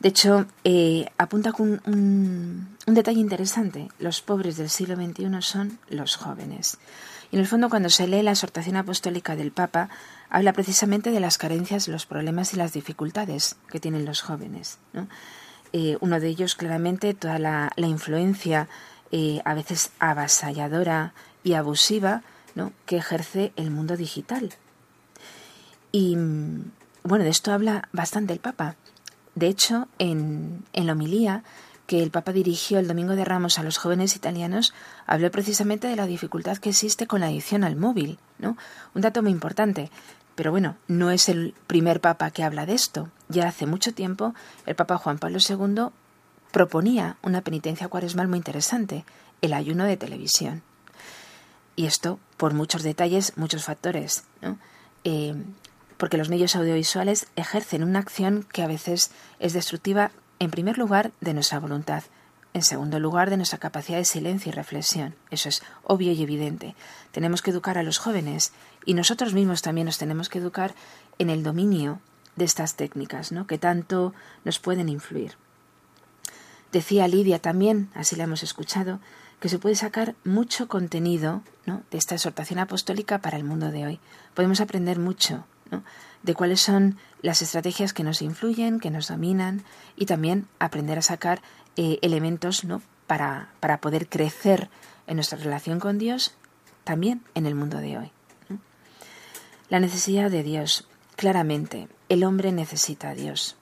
[0.00, 3.88] De hecho, eh, apunta con un, un, detalle interesante.
[3.98, 6.78] Los pobres del siglo XXI son los jóvenes.
[7.30, 9.88] Y en el fondo, cuando se lee la exhortación apostólica del Papa,
[10.30, 14.78] habla precisamente de las carencias, los problemas y las dificultades que tienen los jóvenes.
[15.72, 18.68] Eh, uno de ellos, claramente, toda la, influencia
[19.10, 22.22] eh, a veces avasalladora y abusiva
[22.86, 24.54] que ejerce el mundo digital.
[25.92, 26.16] Y
[27.02, 28.76] bueno, de esto habla bastante el Papa.
[29.34, 31.44] De hecho, en, en la homilía
[31.86, 34.74] que el Papa dirigió el Domingo de Ramos a los jóvenes italianos,
[35.06, 38.56] habló precisamente de la dificultad que existe con la adicción al móvil, ¿no?
[38.94, 39.90] Un dato muy importante.
[40.34, 43.08] Pero bueno, no es el primer Papa que habla de esto.
[43.28, 44.34] Ya hace mucho tiempo
[44.66, 45.86] el Papa Juan Pablo II
[46.50, 49.04] proponía una penitencia cuaresmal muy interesante,
[49.40, 50.62] el ayuno de televisión.
[51.74, 54.24] Y esto por muchos detalles, muchos factores.
[54.42, 54.58] ¿no?
[55.04, 55.34] Eh,
[55.96, 61.12] porque los medios audiovisuales ejercen una acción que a veces es destructiva, en primer lugar,
[61.20, 62.04] de nuestra voluntad,
[62.52, 65.14] en segundo lugar, de nuestra capacidad de silencio y reflexión.
[65.30, 66.74] Eso es obvio y evidente.
[67.12, 68.52] Tenemos que educar a los jóvenes
[68.84, 70.74] y nosotros mismos también nos tenemos que educar
[71.18, 72.00] en el dominio
[72.36, 73.46] de estas técnicas, ¿no?
[73.46, 75.36] que tanto nos pueden influir.
[76.72, 79.00] Decía Lidia también, así la hemos escuchado,
[79.40, 81.82] que se puede sacar mucho contenido ¿no?
[81.90, 84.00] de esta exhortación apostólica para el mundo de hoy.
[84.34, 85.44] Podemos aprender mucho
[86.22, 89.64] de cuáles son las estrategias que nos influyen, que nos dominan
[89.96, 91.42] y también aprender a sacar
[91.76, 92.82] eh, elementos ¿no?
[93.06, 94.68] para, para poder crecer
[95.06, 96.34] en nuestra relación con Dios
[96.84, 98.12] también en el mundo de hoy.
[99.68, 100.88] La necesidad de Dios.
[101.16, 103.56] Claramente, el hombre necesita a Dios.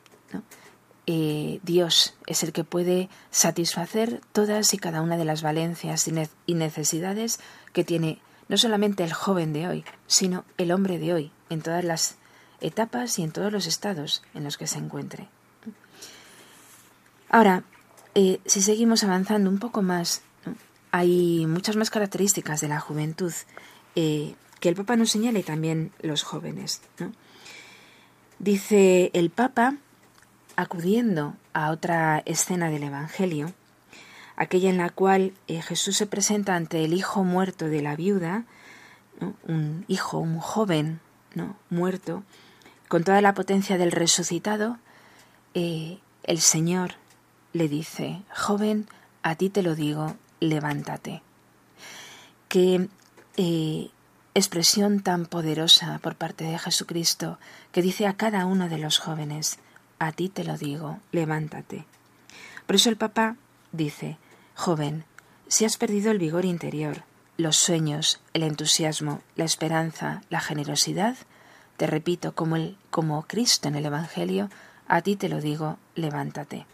[1.07, 6.07] Eh, Dios es el que puede satisfacer todas y cada una de las valencias
[6.47, 7.41] y necesidades
[7.73, 11.85] que tiene no solamente el joven de hoy, sino el hombre de hoy, en todas
[11.85, 12.17] las
[12.61, 15.29] etapas y en todos los estados en los que se encuentre.
[17.29, 17.65] Ahora,
[18.15, 20.23] eh, si seguimos avanzando un poco más,
[20.93, 23.33] hay muchas más características de la juventud
[23.97, 26.81] eh, que el Papa nos señala y también los jóvenes.
[28.39, 29.77] Dice el Papa,
[30.57, 33.53] acudiendo a otra escena del Evangelio,
[34.37, 38.45] aquella en la cual eh, Jesús se presenta ante el hijo muerto de la viuda,
[39.47, 41.01] un hijo, un joven
[41.35, 41.57] ¿no?
[41.71, 42.23] muerto,
[42.89, 44.79] con toda la potencia del resucitado,
[45.55, 46.95] eh, el Señor
[47.53, 48.87] le dice, joven,
[49.23, 51.23] a ti te lo digo, levántate.
[52.49, 52.89] Qué
[53.37, 53.91] eh,
[54.35, 57.39] expresión tan poderosa por parte de Jesucristo
[57.73, 59.59] que dice a cada uno de los jóvenes,
[59.99, 61.87] a ti te lo digo, levántate.
[62.67, 63.37] Por eso el Papa
[63.73, 64.19] dice,
[64.55, 65.05] joven,
[65.49, 67.05] si has perdido el vigor interior,
[67.37, 71.17] los sueños, el entusiasmo, la esperanza, la generosidad,
[71.77, 74.51] te repito, como, el, como Cristo en el Evangelio,
[74.87, 76.67] a ti te lo digo, levántate.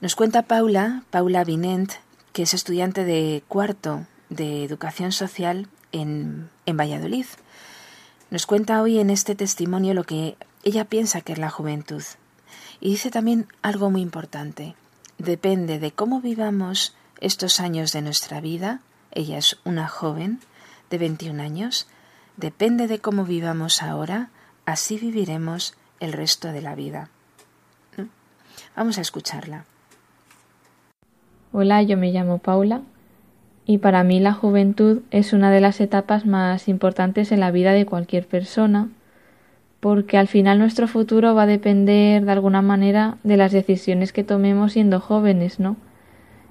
[0.00, 1.92] Nos cuenta Paula, Paula Vinent,
[2.32, 7.26] que es estudiante de cuarto de Educación Social en, en Valladolid.
[8.30, 12.02] Nos cuenta hoy en este testimonio lo que ella piensa que es la juventud.
[12.80, 14.74] Y dice también algo muy importante.
[15.16, 18.80] Depende de cómo vivamos estos años de nuestra vida,
[19.12, 20.40] ella es una joven
[20.90, 21.86] de 21 años,
[22.36, 24.30] depende de cómo vivamos ahora,
[24.66, 27.10] así viviremos el resto de la vida.
[28.76, 29.64] Vamos a escucharla.
[31.52, 32.82] Hola, yo me llamo Paula
[33.66, 37.72] y para mí la juventud es una de las etapas más importantes en la vida
[37.72, 38.88] de cualquier persona
[39.80, 44.24] porque al final nuestro futuro va a depender de alguna manera de las decisiones que
[44.24, 45.76] tomemos siendo jóvenes, ¿no?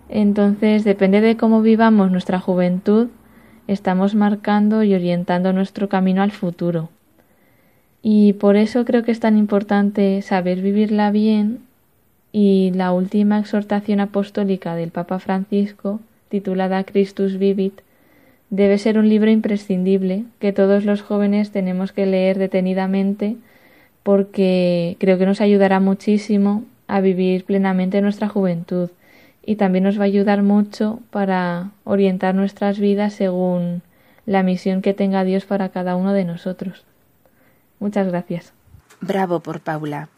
[0.09, 3.07] Entonces, depende de cómo vivamos nuestra juventud,
[3.67, 6.89] estamos marcando y orientando nuestro camino al futuro.
[8.01, 11.59] Y por eso creo que es tan importante saber vivirla bien
[12.31, 15.99] y la última exhortación apostólica del Papa Francisco,
[16.29, 17.81] titulada Christus Vivit,
[18.49, 23.35] debe ser un libro imprescindible que todos los jóvenes tenemos que leer detenidamente
[24.03, 28.89] porque creo que nos ayudará muchísimo a vivir plenamente nuestra juventud
[29.47, 33.81] y también nos va a ayudar mucho para orientar nuestras vidas según
[34.25, 36.83] la misión que tenga Dios para cada uno de nosotros.
[37.79, 38.51] Muchas gracias.
[38.99, 40.09] Bravo por Paula.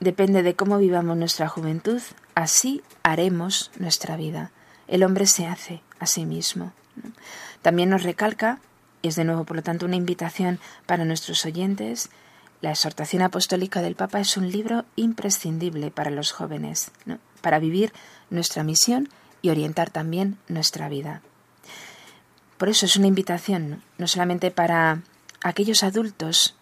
[0.00, 2.00] Depende de cómo vivamos nuestra juventud,
[2.34, 4.52] así haremos nuestra vida.
[4.88, 6.72] El hombre se hace a sí mismo.
[7.60, 8.58] También nos recalca,
[9.02, 12.08] y es de nuevo por lo tanto una invitación para nuestros oyentes,
[12.62, 16.90] la exhortación apostólica del Papa es un libro imprescindible para los jóvenes,
[17.40, 17.92] para vivir
[18.30, 19.08] nuestra misión
[19.42, 21.22] y orientar también nuestra vida.
[22.58, 25.02] Por eso es una invitación no solamente para
[25.42, 26.54] aquellos adultos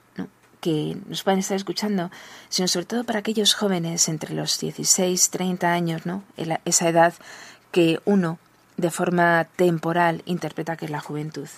[0.60, 2.10] que nos pueden estar escuchando,
[2.48, 6.24] sino sobre todo para aquellos jóvenes entre los 16, 30 años, ¿no?
[6.64, 7.14] Esa edad
[7.70, 8.38] que uno
[8.76, 11.48] de forma temporal interpreta que es la juventud.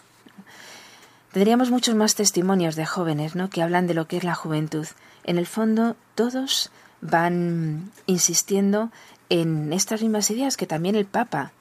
[1.33, 3.51] Tendríamos muchos más testimonios de jóvenes ¿no?
[3.51, 4.87] que hablan de lo que es la juventud.
[5.23, 8.91] En el fondo, todos van insistiendo
[9.31, 11.53] en estas mismas ideas que también el Papa,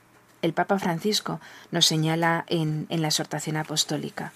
[0.42, 1.40] el Papa Francisco,
[1.72, 4.34] nos señala en, en la exhortación apostólica.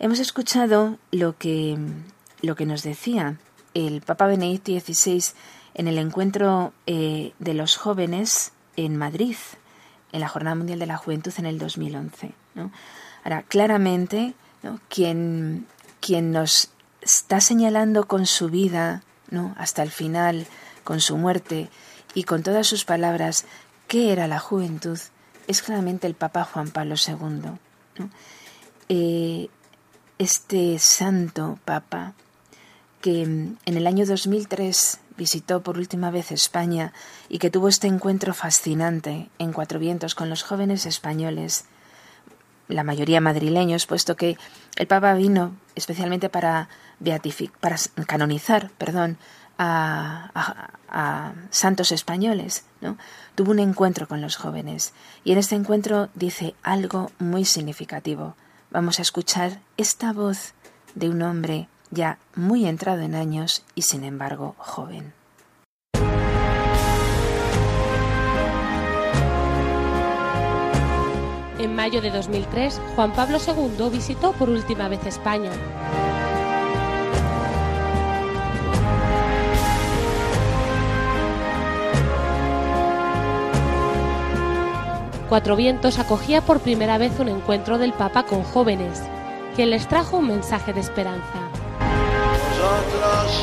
[0.00, 1.78] Hemos escuchado lo que,
[2.40, 3.36] lo que nos decía
[3.74, 5.22] el Papa Benedicto XVI
[5.74, 9.36] en el encuentro eh, de los jóvenes en Madrid,
[10.12, 12.32] en la Jornada Mundial de la Juventud en el 2011.
[13.24, 14.34] Ahora, claramente,
[14.88, 15.66] quien,
[16.00, 16.70] quien nos
[17.00, 19.54] está señalando con su vida, ¿no?
[19.56, 20.46] hasta el final,
[20.84, 21.70] con su muerte
[22.14, 23.44] y con todas sus palabras,
[23.88, 24.98] qué era la juventud,
[25.46, 28.06] es claramente el Papa Juan Pablo II.
[28.88, 29.48] Eh,
[30.18, 32.14] este santo Papa,
[33.00, 36.92] que en el año 2003 visitó por última vez España
[37.28, 41.64] y que tuvo este encuentro fascinante en Cuatro Vientos con los jóvenes españoles,
[42.68, 44.38] la mayoría madrileños, puesto que
[44.76, 46.68] el Papa vino especialmente para,
[47.60, 47.76] para
[48.06, 49.18] canonizar perdón,
[49.62, 50.72] a,
[51.50, 52.98] santos españoles, ¿no?
[53.34, 54.92] tuvo un encuentro con los jóvenes
[55.24, 58.36] y en este encuentro dice algo muy significativo.
[58.70, 60.54] Vamos a escuchar esta voz
[60.94, 65.14] de un hombre ya muy entrado en años y sin embargo joven.
[71.58, 75.52] En mayo de 2003, Juan Pablo II visitó por última vez España.
[85.32, 89.00] Cuatro Vientos acogía por primera vez un encuentro del Papa con jóvenes,
[89.56, 91.48] quien les trajo un mensaje de esperanza.
[92.50, 93.42] Vosotros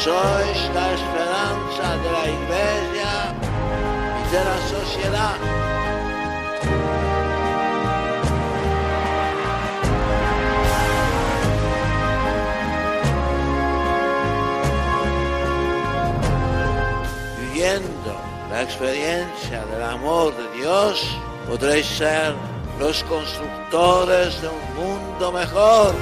[0.00, 3.12] sois la esperanza de la Iglesia
[4.18, 5.36] y de la sociedad.
[17.38, 18.01] Viviendo
[18.52, 21.16] la experiencia del amor de Dios,
[21.48, 22.34] podréis ser
[22.78, 25.94] los constructores de un mundo mejor.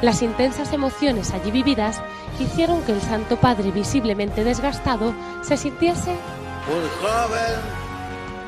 [0.00, 2.00] Las intensas emociones allí vividas
[2.40, 5.12] hicieron que el Santo Padre, visiblemente desgastado,
[5.42, 7.60] se sintiese un joven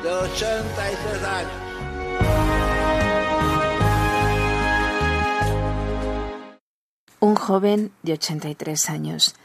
[0.01, 1.58] de 83 años.
[7.19, 9.35] Un joven de 83 años.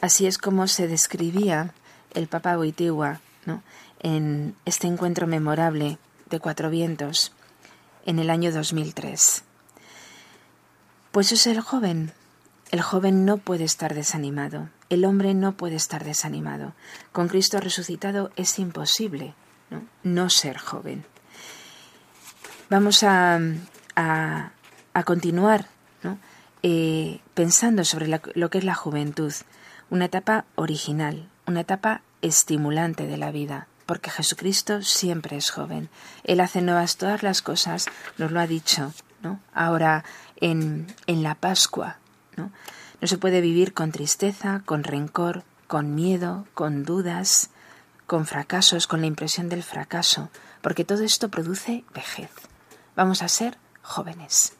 [0.00, 1.72] Así es como se describía
[2.14, 3.62] el Papa ¿no?
[4.00, 7.32] en este encuentro memorable de Cuatro Vientos
[8.04, 9.44] en el año 2003.
[11.12, 12.12] Pues es el joven.
[12.70, 14.68] El joven no puede estar desanimado.
[14.88, 16.74] El hombre no puede estar desanimado.
[17.12, 19.34] Con Cristo resucitado es imposible
[20.02, 21.04] no, ser joven.
[22.70, 23.38] Vamos a,
[23.96, 24.52] a,
[25.04, 25.66] continuar
[26.62, 29.32] eh, pensando sobre lo que es la juventud.
[29.90, 35.90] Una etapa original, una etapa estimulante de la vida porque Jesucristo siempre es joven.
[36.24, 37.86] Él hace nuevas todas las cosas,
[38.16, 38.92] nos lo ha dicho,
[39.22, 39.40] ¿no?
[39.52, 40.04] Ahora
[40.36, 41.98] en, en la Pascua.
[42.36, 42.50] ¿no?
[43.02, 47.50] no se puede vivir con tristeza, con rencor, con miedo, con dudas,
[48.06, 52.30] con fracasos, con la impresión del fracaso, porque todo esto produce vejez.
[52.94, 54.54] Vamos a ser jóvenes.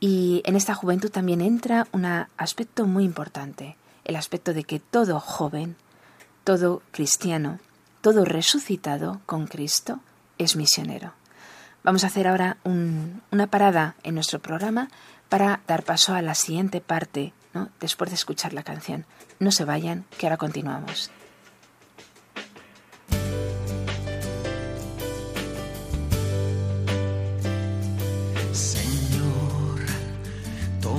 [0.00, 5.18] Y en esta juventud también entra un aspecto muy importante, el aspecto de que todo
[5.20, 5.76] joven,
[6.44, 7.58] todo cristiano,
[8.00, 10.00] todo resucitado con Cristo
[10.38, 11.12] es misionero.
[11.82, 14.88] Vamos a hacer ahora una parada en nuestro programa
[15.28, 17.70] para dar paso a la siguiente parte, ¿no?
[17.80, 19.04] después de escuchar la canción.
[19.40, 21.10] No se vayan, que ahora continuamos.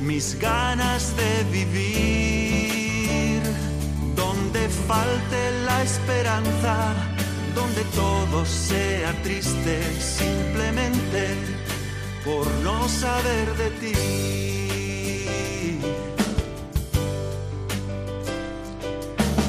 [0.00, 3.42] mis ganas de vivir.
[4.14, 6.94] Donde falte la esperanza,
[7.54, 11.28] donde todo sea triste simplemente
[12.24, 13.92] por no saber de ti.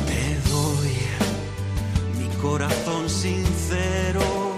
[0.08, 0.96] Te doy
[2.20, 4.52] mi corazón sincero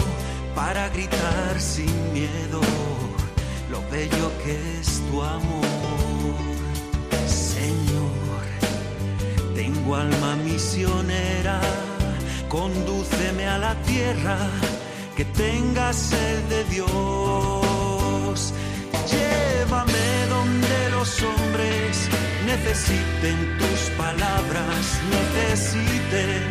[0.56, 2.62] para gritar sin miedo
[3.72, 5.73] lo bello que es tu amor.
[9.84, 11.60] Tengo alma misionera,
[12.48, 14.38] condúceme a la tierra
[15.16, 18.54] que tenga sed de Dios.
[19.12, 22.08] Llévame donde los hombres
[22.46, 26.42] necesiten tus palabras, necesiten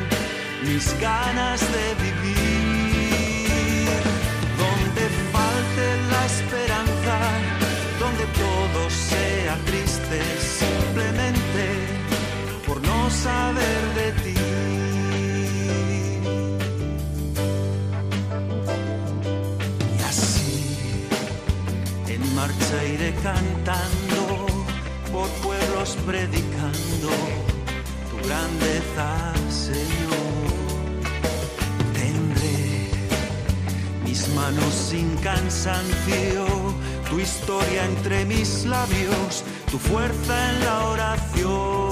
[0.67, 3.89] mis ganas de vivir.
[4.63, 7.17] Donde falte la esperanza,
[7.99, 10.21] donde todo sea triste,
[10.61, 12.02] simplemente
[13.13, 14.35] saber de ti.
[19.99, 21.07] Y así,
[22.09, 24.47] en marcha iré cantando,
[25.13, 27.11] por pueblos predicando
[28.11, 30.23] tu grandeza, Señor.
[31.93, 32.91] Tendré
[34.05, 36.47] mis manos sin cansancio,
[37.11, 41.92] tu historia entre mis labios, tu fuerza en la oración.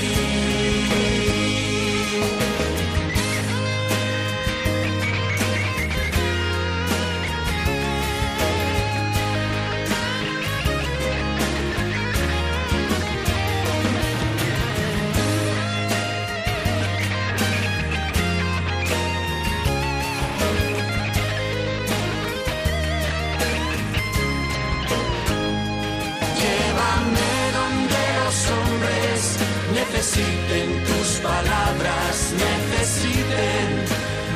[30.11, 33.67] Necesiten tus palabras, necesiten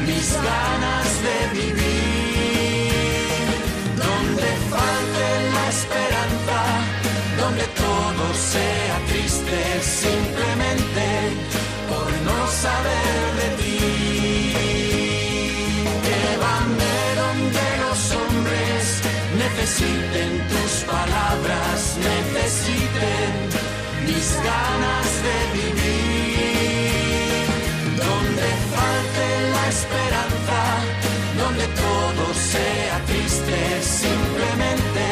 [0.07, 2.93] mis ganas de vivir.
[3.95, 6.59] Donde falte la esperanza,
[7.39, 11.05] donde todo sea triste, simplemente
[11.89, 13.79] por no saber de ti.
[16.07, 18.83] Llévame donde los hombres
[19.43, 23.64] necesiten tus palabras, necesiten
[24.07, 26.95] mis ganas de vivir.
[28.03, 30.59] Donde falte la esperanza,
[31.41, 35.05] donde todo sea triste, simplemente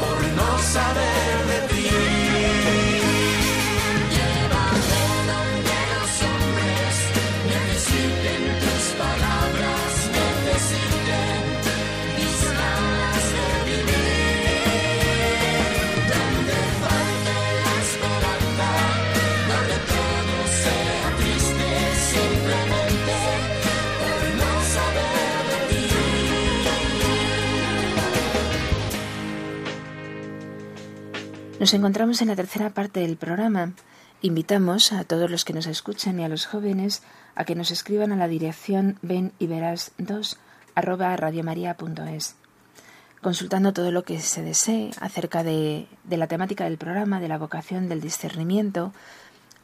[0.00, 1.45] por no saber
[31.66, 33.72] Nos encontramos en la tercera parte del programa.
[34.22, 37.02] Invitamos a todos los que nos escuchan y a los jóvenes
[37.34, 40.38] a que nos escriban a la dirección ven y verás 2
[40.76, 42.36] arroba radiomaria.es
[43.20, 47.36] consultando todo lo que se desee acerca de, de la temática del programa, de la
[47.36, 48.92] vocación del discernimiento,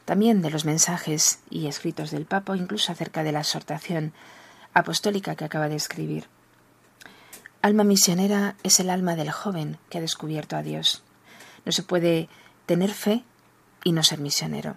[0.03, 4.11] también de los mensajes y escritos del Papa, incluso acerca de la exhortación
[4.73, 6.25] apostólica que acaba de escribir.
[7.61, 11.01] Alma misionera es el alma del joven que ha descubierto a Dios.
[11.65, 12.29] No se puede
[12.65, 13.23] tener fe
[13.83, 14.75] y no ser misionero.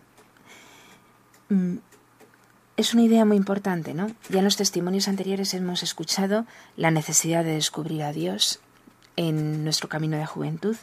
[1.49, 1.77] Mm,
[2.77, 4.09] Es una idea muy importante, ¿no?
[4.29, 6.45] Ya en los testimonios anteriores hemos escuchado
[6.77, 8.61] la necesidad de descubrir a Dios
[9.17, 10.77] en nuestro camino de juventud,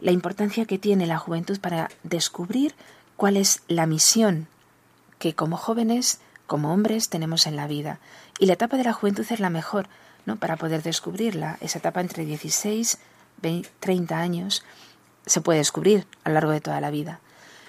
[0.00, 2.74] la importancia que tiene la juventud para descubrir
[3.16, 4.48] cuál es la misión
[5.18, 8.00] que como jóvenes, como hombres, tenemos en la vida.
[8.38, 9.88] Y la etapa de la juventud es la mejor,
[10.24, 10.36] ¿no?
[10.36, 11.58] Para poder descubrirla.
[11.60, 12.96] Esa etapa entre 16
[13.42, 14.64] y 30 años
[15.26, 17.20] se puede descubrir a lo largo de toda la vida.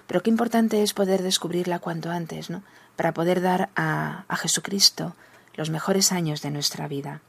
[0.07, 2.63] Pero qué importante es poder descubrirla cuanto antes, ¿no?
[2.95, 5.15] Para poder dar a, a Jesucristo
[5.55, 7.21] los mejores años de nuestra vida.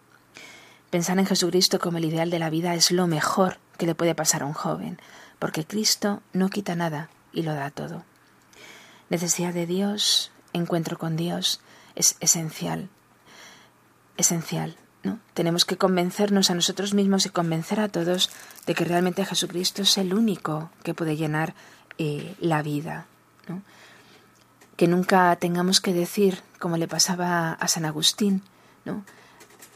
[0.91, 4.15] Pensar en Jesucristo como el ideal de la vida es lo mejor que le puede
[4.15, 4.99] pasar a un joven,
[5.39, 8.05] porque Cristo no quita nada y lo da todo.
[9.09, 11.61] Necesidad de Dios, encuentro con Dios,
[11.95, 12.89] es esencial,
[14.17, 14.77] esencial.
[15.35, 18.31] Tenemos que convencernos a nosotros mismos y convencer a todos
[18.67, 21.55] de que realmente Jesucristo es el único que puede llenar
[21.99, 23.07] eh, la vida.
[24.77, 28.43] Que nunca tengamos que decir, como le pasaba a San Agustín,
[28.85, 29.05] ¿no?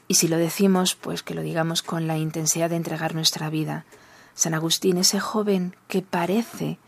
[0.09, 3.85] y si lo decimos, pues que lo digamos con la intensidad de entregar nuestra vida.
[4.35, 6.79] San Agustín, ese joven que parece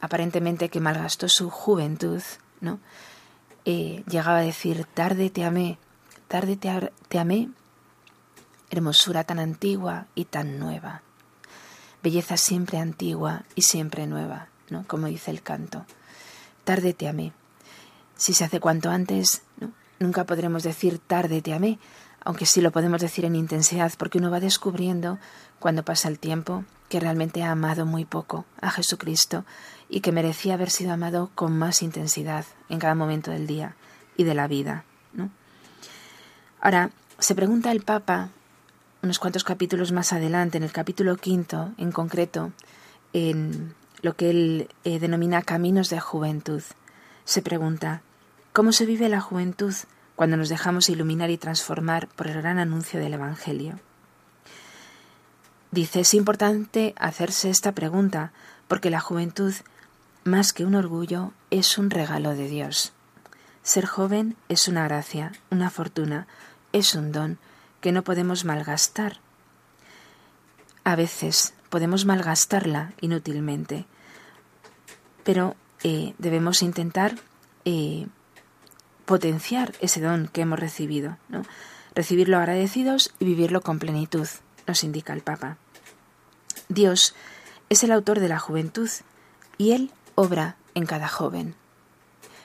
[0.00, 2.22] aparentemente que malgastó su juventud,
[2.60, 2.80] ¿no?
[3.66, 5.78] Eh, llegaba a decir, tarde te amé,
[6.26, 7.50] tarde te amé,
[8.70, 11.02] hermosura tan antigua y tan nueva,
[12.02, 14.84] belleza siempre antigua y siempre nueva, ¿no?
[14.86, 15.84] Como dice el canto.
[16.64, 17.32] Tarde te amé.
[18.16, 19.72] Si se hace cuanto antes, ¿no?
[19.98, 21.78] nunca podremos decir tarde te amé,
[22.22, 25.18] aunque sí lo podemos decir en intensidad, porque uno va descubriendo,
[25.58, 29.44] cuando pasa el tiempo, que realmente ha amado muy poco a Jesucristo
[29.88, 33.76] y que merecía haber sido amado con más intensidad en cada momento del día
[34.16, 34.84] y de la vida.
[36.60, 38.28] Ahora, se pregunta el Papa,
[39.02, 42.52] unos cuantos capítulos más adelante, en el capítulo quinto en concreto,
[43.12, 46.62] en lo que él eh, denomina caminos de juventud,
[47.24, 48.02] se pregunta,
[48.52, 49.74] ¿cómo se vive la juventud?
[50.20, 53.80] cuando nos dejamos iluminar y transformar por el gran anuncio del Evangelio.
[55.70, 58.30] Dice, es importante hacerse esta pregunta
[58.68, 59.54] porque la juventud,
[60.24, 62.92] más que un orgullo, es un regalo de Dios.
[63.62, 66.26] Ser joven es una gracia, una fortuna,
[66.74, 67.38] es un don
[67.80, 69.20] que no podemos malgastar.
[70.84, 73.86] A veces podemos malgastarla inútilmente,
[75.24, 77.16] pero eh, debemos intentar
[77.64, 78.06] eh,
[79.06, 81.42] potenciar ese don que hemos recibido, ¿no?
[81.94, 84.28] recibirlo agradecidos y vivirlo con plenitud,
[84.66, 85.56] nos indica el Papa.
[86.68, 87.14] Dios
[87.68, 88.88] es el autor de la juventud
[89.58, 91.54] y Él obra en cada joven.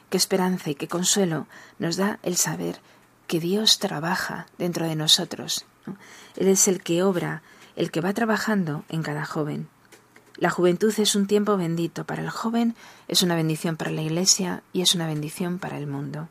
[0.09, 2.79] Qué esperanza y qué consuelo nos da el saber
[3.27, 5.65] que Dios trabaja dentro de nosotros.
[6.35, 7.41] Él es el que obra,
[7.75, 9.67] el que va trabajando en cada joven.
[10.37, 12.75] La juventud es un tiempo bendito para el joven,
[13.07, 16.27] es una bendición para la Iglesia y es una bendición para el mundo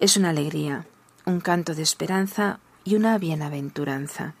[0.00, 0.86] es una alegría,
[1.26, 4.34] un canto de esperanza y una bienaventuranza.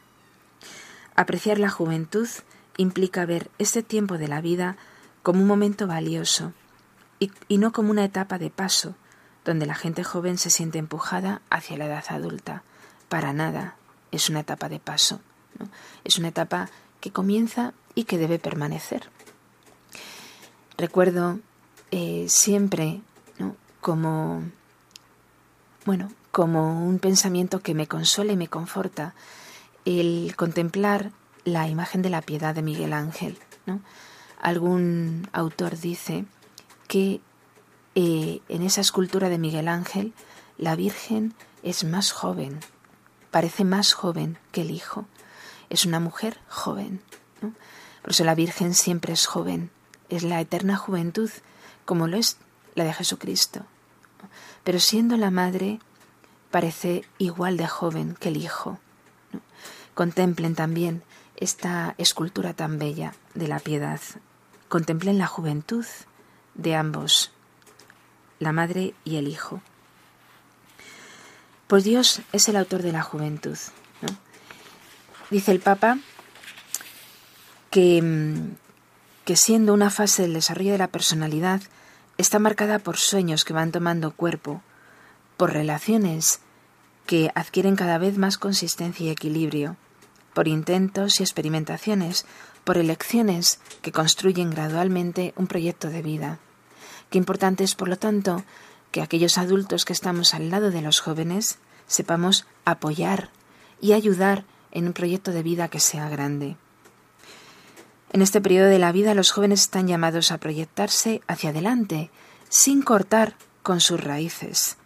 [1.14, 2.26] Apreciar la juventud
[2.78, 4.78] implica ver este tiempo de la vida
[5.22, 6.54] como un momento valioso
[7.18, 8.94] y, no como una etapa de paso
[9.44, 12.62] donde la gente joven se siente empujada hacia la edad adulta.
[13.08, 13.76] Para nada
[14.12, 15.20] es una etapa de paso.
[16.04, 16.68] Es una etapa
[17.00, 19.08] que comienza y que debe permanecer.
[20.76, 21.40] Recuerdo
[21.90, 23.00] eh, siempre
[23.80, 24.44] como
[25.84, 29.14] bueno, como un pensamiento que me consuela y me conforta,
[29.84, 31.10] el contemplar
[31.44, 33.38] la imagen de la piedad de Miguel Ángel.
[34.40, 36.24] Algún autor dice
[36.86, 37.20] que
[37.94, 40.12] en esa escultura de Miguel Ángel
[40.58, 42.60] la Virgen es más joven,
[43.30, 45.06] parece más joven que el Hijo.
[45.68, 47.00] Es una mujer joven.
[48.02, 49.70] Por eso la Virgen siempre es joven,
[50.08, 51.30] es la eterna juventud,
[51.84, 52.36] como lo es
[52.74, 53.64] la de Jesucristo
[54.64, 55.80] pero siendo la madre
[56.50, 58.78] parece igual de joven que el hijo.
[59.94, 61.02] Contemplen también
[61.36, 64.00] esta escultura tan bella de la piedad.
[64.68, 65.86] Contemplen la juventud
[66.54, 67.32] de ambos,
[68.40, 69.62] la madre y el hijo.
[71.68, 73.56] Pues Dios es el autor de la juventud.
[75.30, 75.98] Dice el Papa
[77.70, 78.56] que, mm,
[79.24, 81.60] que siendo una fase del desarrollo de la personalidad,
[82.18, 84.62] está marcada por sueños que van tomando cuerpo,
[85.36, 86.40] por relaciones
[87.06, 89.76] que adquieren cada vez más consistencia y equilibrio,
[90.34, 92.26] por intentos y experimentaciones,
[92.64, 96.38] por elecciones que construyen gradualmente un proyecto de vida.
[97.10, 98.44] Qué importante es, por lo tanto,
[98.92, 103.30] que aquellos adultos que estamos al lado de los jóvenes sepamos apoyar
[103.80, 106.56] y ayudar en un proyecto de vida que sea grande.
[108.12, 112.10] En este periodo de la vida los jóvenes están llamados a proyectarse hacia adelante,
[112.48, 114.76] sin cortar con sus raíces,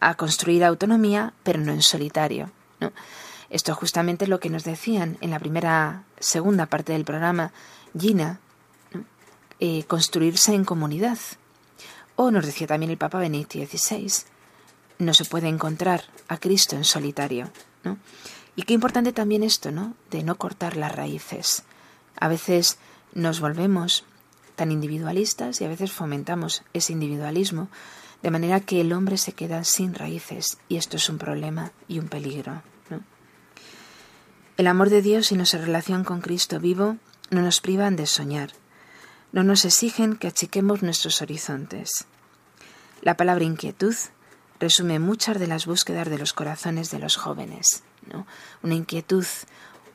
[0.00, 2.50] a construir autonomía, pero no en solitario.
[3.50, 7.52] Esto es justamente lo que nos decían en la primera, segunda parte del programa,
[7.98, 8.40] Gina,
[9.60, 11.18] eh, construirse en comunidad.
[12.20, 14.12] O nos decía también el Papa Benedicto XVI,
[14.98, 17.48] no se puede encontrar a Cristo en solitario.
[18.56, 19.94] Y qué importante también esto, ¿no?
[20.10, 21.62] De no cortar las raíces.
[22.18, 22.78] A veces
[23.14, 24.04] nos volvemos
[24.56, 27.68] tan individualistas y a veces fomentamos ese individualismo,
[28.20, 32.00] de manera que el hombre se queda sin raíces y esto es un problema y
[32.00, 32.62] un peligro.
[34.56, 36.96] El amor de Dios y nuestra relación con Cristo vivo
[37.30, 38.54] no nos privan de soñar,
[39.32, 42.06] no nos exigen que achiquemos nuestros horizontes.
[43.02, 43.94] La palabra inquietud
[44.58, 47.82] resume muchas de las búsquedas de los corazones de los jóvenes.
[48.12, 48.26] ¿no?
[48.62, 49.26] Una inquietud,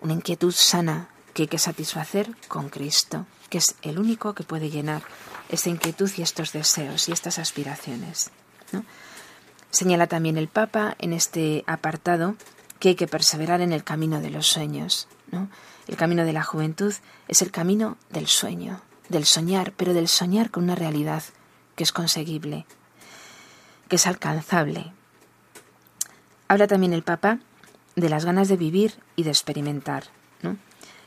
[0.01, 4.69] una inquietud sana que hay que satisfacer con Cristo, que es el único que puede
[4.69, 5.03] llenar
[5.49, 8.31] esta inquietud y estos deseos y estas aspiraciones.
[9.71, 12.36] Señala también el Papa en este apartado
[12.79, 15.07] que hay que perseverar en el camino de los sueños.
[15.88, 16.93] El camino de la juventud
[17.27, 18.81] es el camino del sueño,
[19.14, 21.24] del soñar, pero del soñar con una realidad
[21.76, 22.66] que es conseguible,
[23.88, 24.91] que es alcanzable.
[26.49, 27.39] Habla también el Papa
[27.95, 30.05] de las ganas de vivir y de experimentar.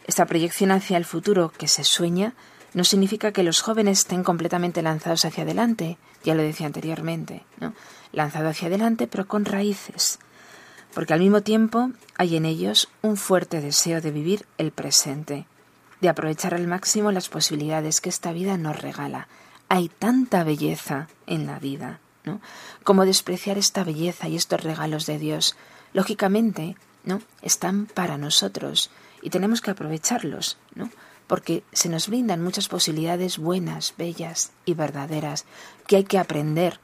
[0.06, 2.34] Esta proyección hacia el futuro que se sueña
[2.74, 7.74] no significa que los jóvenes estén completamente lanzados hacia adelante, ya lo decía anteriormente, ¿no?
[8.12, 10.20] lanzado hacia adelante pero con raíces,
[10.94, 15.46] porque al mismo tiempo hay en ellos un fuerte deseo de vivir el presente,
[16.00, 19.28] de aprovechar al máximo las posibilidades que esta vida nos regala.
[19.68, 22.40] Hay tanta belleza en la vida, ¿no?
[22.84, 25.56] Como despreciar esta belleza y estos regalos de Dios,
[25.92, 27.20] lógicamente, ¿no?
[27.42, 28.90] Están para nosotros
[29.22, 30.90] y tenemos que aprovecharlos, ¿no?
[31.26, 35.44] Porque se nos brindan muchas posibilidades buenas, bellas y verdaderas
[35.86, 36.78] que hay que aprender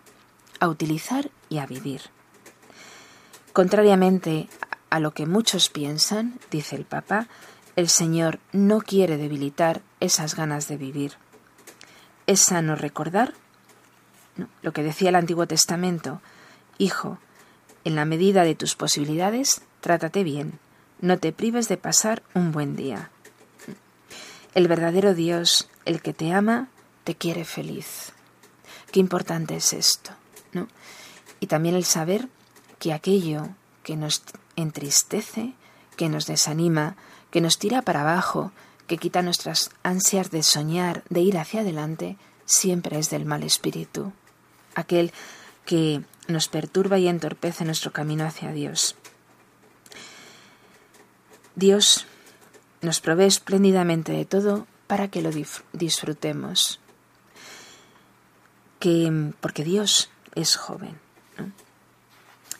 [0.58, 2.02] a utilizar y a vivir.
[3.52, 4.48] Contrariamente
[4.90, 7.28] a lo que muchos piensan, dice el Papa,
[7.76, 11.14] el Señor no quiere debilitar esas ganas de vivir.
[12.26, 13.34] Es sano recordar
[14.62, 16.20] lo que decía el Antiguo Testamento,
[16.78, 17.18] Hijo,
[17.84, 20.58] en la medida de tus posibilidades, trátate bien,
[21.00, 23.10] no te prives de pasar un buen día.
[24.54, 26.68] El verdadero Dios, el que te ama,
[27.04, 28.12] te quiere feliz.
[28.90, 30.12] Qué importante es esto,
[30.52, 30.68] ¿no?
[31.40, 32.28] Y también el saber
[32.78, 33.48] que aquello
[33.82, 34.22] que nos
[34.56, 35.54] entristece,
[35.96, 36.96] que nos desanima,
[37.32, 38.52] que nos tira para abajo,
[38.86, 44.12] que quita nuestras ansias de soñar, de ir hacia adelante, siempre es del mal espíritu,
[44.74, 45.12] aquel
[45.64, 48.94] que nos perturba y entorpece nuestro camino hacia Dios.
[51.54, 52.06] Dios
[52.82, 55.30] nos provee espléndidamente de todo para que lo
[55.72, 56.80] disfrutemos.
[58.78, 60.98] Que, porque Dios es joven.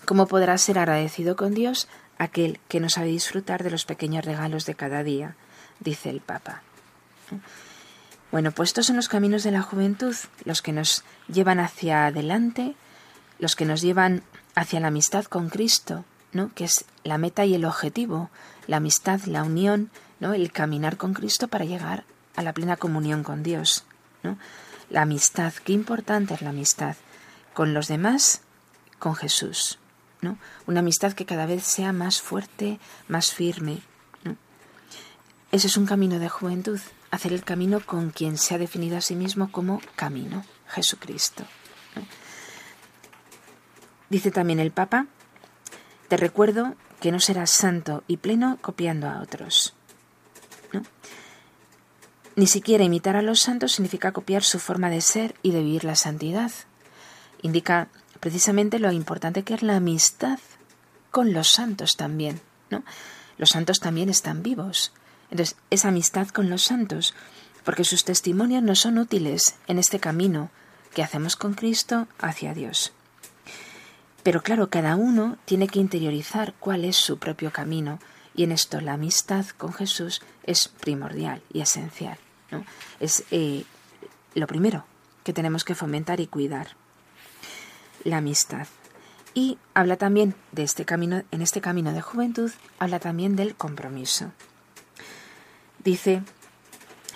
[0.05, 1.88] ¿Cómo podrá ser agradecido con Dios
[2.22, 5.34] aquel que no sabe disfrutar de los pequeños regalos de cada día,
[5.80, 6.62] dice el Papa.
[8.30, 12.76] Bueno, pues estos son los caminos de la juventud, los que nos llevan hacia adelante,
[13.38, 14.22] los que nos llevan
[14.55, 16.53] hacia la amistad con Cristo, ¿no?
[16.55, 18.30] que es la meta y el objetivo,
[18.66, 19.90] la amistad, la unión,
[20.20, 20.32] ¿no?
[20.32, 22.05] el caminar con Cristo para llegar
[22.36, 23.84] a la plena comunión con Dios.
[24.22, 24.38] ¿no?
[24.90, 26.96] La amistad, qué importante es la amistad
[27.53, 28.42] con los demás,
[28.98, 29.78] con Jesús.
[30.66, 33.80] Una amistad que cada vez sea más fuerte, más firme.
[35.50, 39.02] Ese es un camino de juventud, hacer el camino con quien se ha definido a
[39.02, 41.44] sí mismo como camino, Jesucristo.
[44.08, 45.06] Dice también el Papa,
[46.08, 49.74] te recuerdo que no serás santo y pleno copiando a otros.
[52.34, 55.84] Ni siquiera imitar a los santos significa copiar su forma de ser y de vivir
[55.84, 56.50] la santidad.
[57.42, 57.88] Indica
[58.22, 60.38] precisamente lo importante que es la amistad
[61.10, 62.84] con los santos también, ¿no?
[63.36, 64.92] Los santos también están vivos.
[65.28, 67.16] Entonces, esa amistad con los santos,
[67.64, 70.50] porque sus testimonios no son útiles en este camino
[70.94, 72.92] que hacemos con Cristo hacia Dios.
[74.22, 77.98] Pero claro, cada uno tiene que interiorizar cuál es su propio camino,
[78.36, 82.18] y en esto la amistad con Jesús es primordial y esencial.
[82.52, 82.64] ¿no?
[83.00, 83.64] Es eh,
[84.36, 84.84] lo primero
[85.24, 86.76] que tenemos que fomentar y cuidar
[88.05, 88.66] la amistad.
[89.34, 94.32] Y habla también de este camino, en este camino de juventud, habla también del compromiso.
[95.82, 96.22] Dice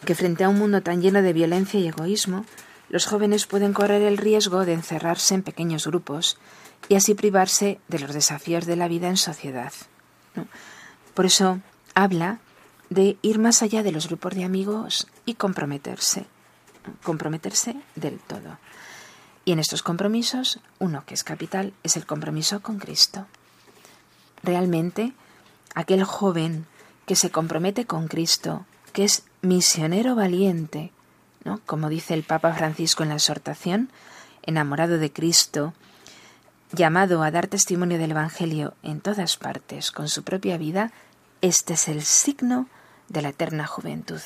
[0.05, 2.45] que frente a un mundo tan lleno de violencia y egoísmo,
[2.89, 6.39] los jóvenes pueden correr el riesgo de encerrarse en pequeños grupos
[6.89, 9.73] y así privarse de los desafíos de la vida en sociedad.
[11.15, 11.61] Por eso
[11.95, 12.39] habla
[12.91, 16.27] de ir más allá de los grupos de amigos y comprometerse,
[17.03, 18.59] comprometerse del todo.
[19.47, 23.27] Y en estos compromisos, uno que es capital es el compromiso con Cristo.
[24.43, 25.13] Realmente,
[25.73, 26.67] aquel joven
[27.07, 30.91] que se compromete con Cristo, que es misionero valiente,
[31.45, 31.61] ¿no?
[31.65, 33.89] como dice el Papa Francisco en la exhortación,
[34.43, 35.75] enamorado de Cristo,
[36.73, 40.91] llamado a dar testimonio del Evangelio en todas partes con su propia vida,
[41.41, 42.67] este es el signo
[43.09, 44.21] de la eterna juventud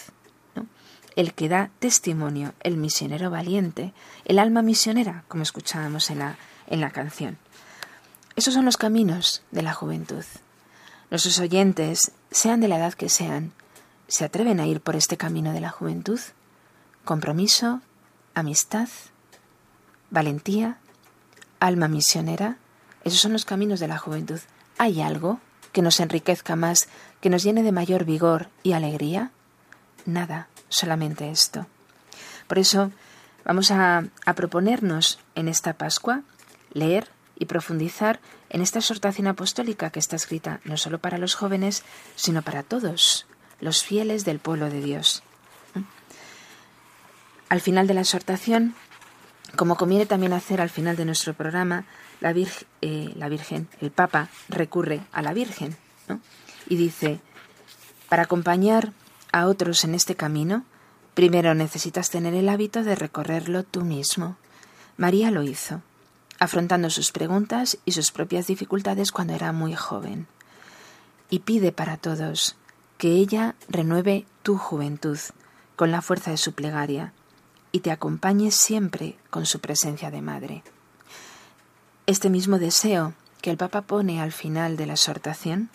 [1.17, 3.93] el que da testimonio, el misionero valiente,
[4.25, 6.37] el alma misionera, como escuchábamos en la,
[6.67, 7.39] en la canción.
[8.37, 10.25] Esos son los caminos de la juventud.
[11.11, 13.53] Nuestros oyentes, sean de la edad que sean,
[14.09, 16.21] ¿se atreven a ir por este camino de la juventud?
[17.05, 17.81] Compromiso,
[18.35, 18.89] amistad,
[20.11, 20.79] valentía,
[21.59, 22.57] alma misionera,
[23.05, 24.41] esos son los caminos de la juventud.
[24.79, 25.41] ¿Hay algo
[25.73, 26.89] que nos enriquezca más,
[27.21, 29.31] que nos llene de mayor vigor y alegría?
[30.07, 31.67] Nada, solamente esto.
[32.47, 32.91] Por eso
[33.45, 34.05] vamos a,
[34.35, 36.23] proponernos en esta Pascua
[36.73, 41.85] leer y profundizar en esta exhortación apostólica que está escrita no solo para los jóvenes,
[42.17, 43.27] sino para todos,
[43.61, 45.23] los fieles del pueblo de Dios.
[47.49, 48.75] Al final de la exhortación,
[49.57, 51.85] como conviene también hacer al final de nuestro programa,
[52.21, 52.33] la,
[52.83, 55.77] eh, la Virgen, el Papa, recurre a la Virgen
[56.69, 57.21] y dice,
[58.09, 58.93] para acompañar
[59.33, 60.65] a otros en este camino,
[61.15, 64.37] primero necesitas tener el hábito de recorrerlo tú mismo.
[64.97, 65.83] María lo hizo,
[66.39, 70.27] afrontando sus preguntas y sus propias dificultades cuando era muy joven.
[71.29, 72.57] Y pide para todos
[72.99, 75.19] que ella renueve tu juventud
[75.77, 77.13] con la fuerza de su plegaria
[77.73, 80.63] y te acompañe siempre con su presencia de madre.
[82.07, 85.71] Este mismo deseo que el Papa pone al final de la exhortación,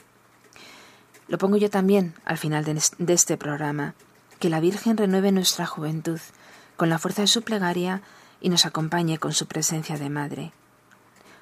[1.27, 3.95] lo pongo yo también al final de este programa,
[4.39, 6.19] que la Virgen renueve nuestra juventud
[6.77, 8.01] con la fuerza de su plegaria
[8.41, 10.51] y nos acompañe con su presencia de madre.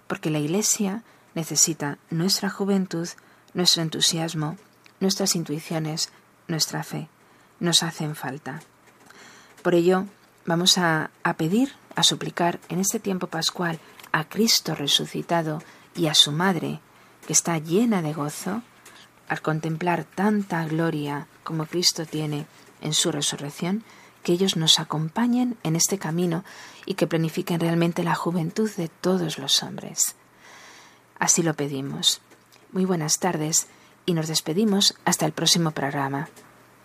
[0.07, 1.03] Porque la Iglesia
[1.33, 3.07] necesita nuestra juventud,
[3.53, 4.57] nuestro entusiasmo,
[4.99, 6.11] nuestras intuiciones,
[6.47, 7.09] nuestra fe.
[7.59, 8.61] Nos hacen falta.
[9.63, 10.05] Por ello,
[10.45, 13.79] vamos a, a pedir, a suplicar en este tiempo pascual
[14.11, 15.61] a Cristo resucitado
[15.95, 16.79] y a su Madre,
[17.25, 18.61] que está llena de gozo,
[19.27, 22.45] al contemplar tanta gloria como Cristo tiene
[22.81, 23.83] en su resurrección,
[24.23, 26.43] que ellos nos acompañen en este camino
[26.85, 30.15] y que planifiquen realmente la juventud de todos los hombres.
[31.19, 32.21] Así lo pedimos.
[32.71, 33.67] Muy buenas tardes
[34.05, 36.29] y nos despedimos hasta el próximo programa.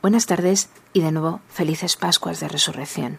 [0.02, 3.18] Buenas tardes y de nuevo felices Pascuas de Resurrección.